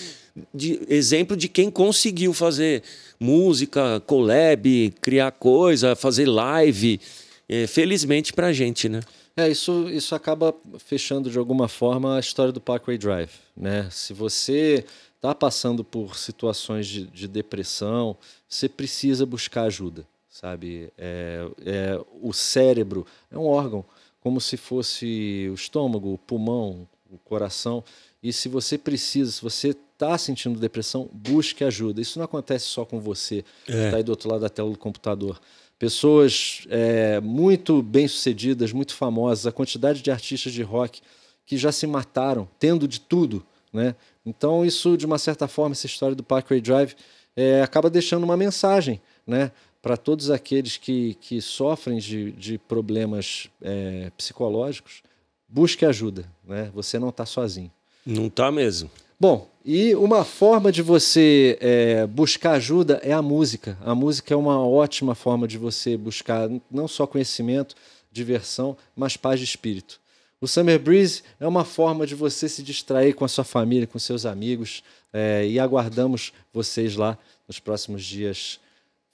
de 0.53 0.79
exemplo 0.87 1.35
de 1.35 1.49
quem 1.49 1.69
conseguiu 1.69 2.31
fazer 2.31 2.83
música, 3.19 4.01
collab, 4.07 4.93
criar 5.01 5.31
coisa, 5.31 5.93
fazer 5.93 6.25
live. 6.25 7.01
É, 7.49 7.67
felizmente 7.67 8.31
pra 8.31 8.53
gente, 8.53 8.87
né? 8.87 9.01
É, 9.37 9.49
isso, 9.49 9.89
isso 9.89 10.15
acaba 10.15 10.55
fechando 10.79 11.29
de 11.29 11.37
alguma 11.37 11.67
forma 11.67 12.15
a 12.15 12.19
história 12.19 12.53
do 12.53 12.61
Parkway 12.61 12.97
Drive. 12.97 13.33
Né? 13.55 13.89
Se 13.91 14.13
você 14.13 14.85
está 15.15 15.35
passando 15.35 15.83
por 15.83 16.15
situações 16.15 16.87
de, 16.87 17.05
de, 17.07 17.27
depressão, 17.27 18.15
você 18.47 18.69
precisa 18.69 19.25
buscar 19.25 19.63
ajuda, 19.63 20.07
sabe? 20.29 20.89
É, 20.97 21.45
é, 21.65 22.01
o 22.21 22.31
cérebro 22.31 23.05
é 23.29 23.37
um 23.37 23.45
órgão, 23.45 23.83
como 24.21 24.39
se 24.39 24.55
fosse 24.55 25.47
o 25.51 25.53
estômago, 25.55 26.13
o 26.13 26.17
pulmão, 26.17 26.87
o 27.11 27.17
coração. 27.17 27.83
E 28.23 28.31
se 28.31 28.47
você 28.47 28.77
precisa, 28.77 29.31
se 29.31 29.41
você 29.41 29.75
está 29.95 30.17
sentindo 30.17 30.59
depressão, 30.59 31.09
busque 31.11 31.63
ajuda. 31.63 32.01
Isso 32.01 32.19
não 32.19 32.25
acontece 32.25 32.65
só 32.65 32.85
com 32.85 32.99
você, 32.99 33.43
que 33.65 33.71
está 33.71 33.83
é. 33.83 33.95
aí 33.95 34.03
do 34.03 34.09
outro 34.09 34.29
lado 34.29 34.41
da 34.41 34.49
tela 34.49 34.69
do 34.69 34.77
computador 34.77 35.39
pessoas 35.77 36.65
é, 36.69 37.19
muito 37.19 37.81
bem-sucedidas, 37.81 38.71
muito 38.71 38.93
famosas, 38.95 39.45
a 39.45 39.51
quantidade 39.51 40.01
de 40.01 40.11
artistas 40.11 40.53
de 40.53 40.63
rock 40.63 41.01
que 41.45 41.57
já 41.57 41.71
se 41.71 41.85
mataram, 41.85 42.47
tendo 42.59 42.87
de 42.87 42.99
tudo. 42.99 43.45
Né? 43.71 43.95
Então, 44.25 44.65
isso, 44.65 44.97
de 44.97 45.05
uma 45.05 45.17
certa 45.17 45.47
forma, 45.47 45.73
essa 45.73 45.85
história 45.85 46.15
do 46.15 46.23
Parkway 46.23 46.61
Drive 46.61 46.95
é, 47.35 47.61
acaba 47.61 47.89
deixando 47.89 48.23
uma 48.23 48.37
mensagem 48.37 49.01
né? 49.27 49.51
para 49.81 49.97
todos 49.97 50.31
aqueles 50.31 50.77
que, 50.77 51.15
que 51.15 51.41
sofrem 51.41 51.99
de, 51.99 52.31
de 52.31 52.57
problemas 52.57 53.49
é, 53.61 54.11
psicológicos. 54.17 55.03
Busque 55.47 55.85
ajuda, 55.85 56.25
né? 56.43 56.71
você 56.73 56.97
não 56.97 57.09
está 57.09 57.25
sozinho. 57.25 57.71
Não 58.05 58.27
está 58.27 58.51
mesmo. 58.51 58.89
Bom, 59.19 59.49
e 59.67 59.95
uma 59.95 60.23
forma 60.23 60.71
de 60.71 60.83
você 60.83 61.57
é, 61.59 62.05
buscar 62.05 62.51
ajuda 62.51 63.01
é 63.01 63.11
a 63.11 63.21
música. 63.21 63.75
A 63.83 63.95
música 63.95 64.31
é 64.31 64.37
uma 64.37 64.63
ótima 64.63 65.15
forma 65.15 65.47
de 65.47 65.57
você 65.57 65.97
buscar 65.97 66.47
não 66.69 66.87
só 66.87 67.07
conhecimento, 67.07 67.73
diversão, 68.11 68.77
mas 68.95 69.17
paz 69.17 69.39
de 69.39 69.45
espírito. 69.45 69.99
O 70.39 70.47
Summer 70.47 70.77
Breeze 70.77 71.23
é 71.39 71.47
uma 71.47 71.65
forma 71.65 72.05
de 72.05 72.13
você 72.13 72.47
se 72.47 72.61
distrair 72.61 73.13
com 73.13 73.25
a 73.25 73.27
sua 73.27 73.43
família, 73.43 73.87
com 73.87 73.97
seus 73.97 74.23
amigos, 74.23 74.83
é, 75.11 75.47
e 75.47 75.59
aguardamos 75.59 76.31
vocês 76.53 76.95
lá 76.95 77.17
nos 77.47 77.59
próximos 77.59 78.05
dias 78.05 78.59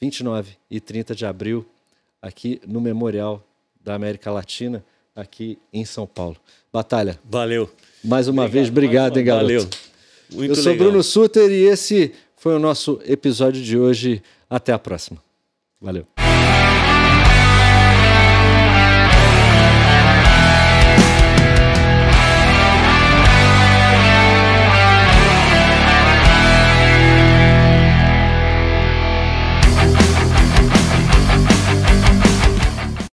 29 0.01 0.57
e 0.69 0.81
30 0.81 1.15
de 1.15 1.25
abril, 1.25 1.65
aqui 2.21 2.59
no 2.67 2.81
Memorial 2.81 3.41
da 3.81 3.95
América 3.95 4.29
Latina, 4.29 4.83
aqui 5.15 5.57
em 5.71 5.85
São 5.85 6.05
Paulo. 6.05 6.35
Batalha. 6.73 7.17
Valeu. 7.23 7.71
Mais 8.03 8.27
uma 8.27 8.41
obrigado, 8.43 8.51
vez, 8.51 8.67
obrigado, 8.67 9.17
hein, 9.17 9.23
garoto. 9.23 9.45
Valeu. 9.45 9.90
Muito 10.31 10.51
Eu 10.51 10.55
sou 10.55 10.71
legal. 10.71 10.87
Bruno 10.87 11.03
Suter 11.03 11.51
e 11.51 11.63
esse 11.63 12.13
foi 12.37 12.55
o 12.55 12.59
nosso 12.59 12.99
episódio 13.05 13.61
de 13.61 13.77
hoje. 13.77 14.21
Até 14.49 14.73
a 14.73 14.79
próxima. 14.79 15.21
Valeu. 15.79 16.05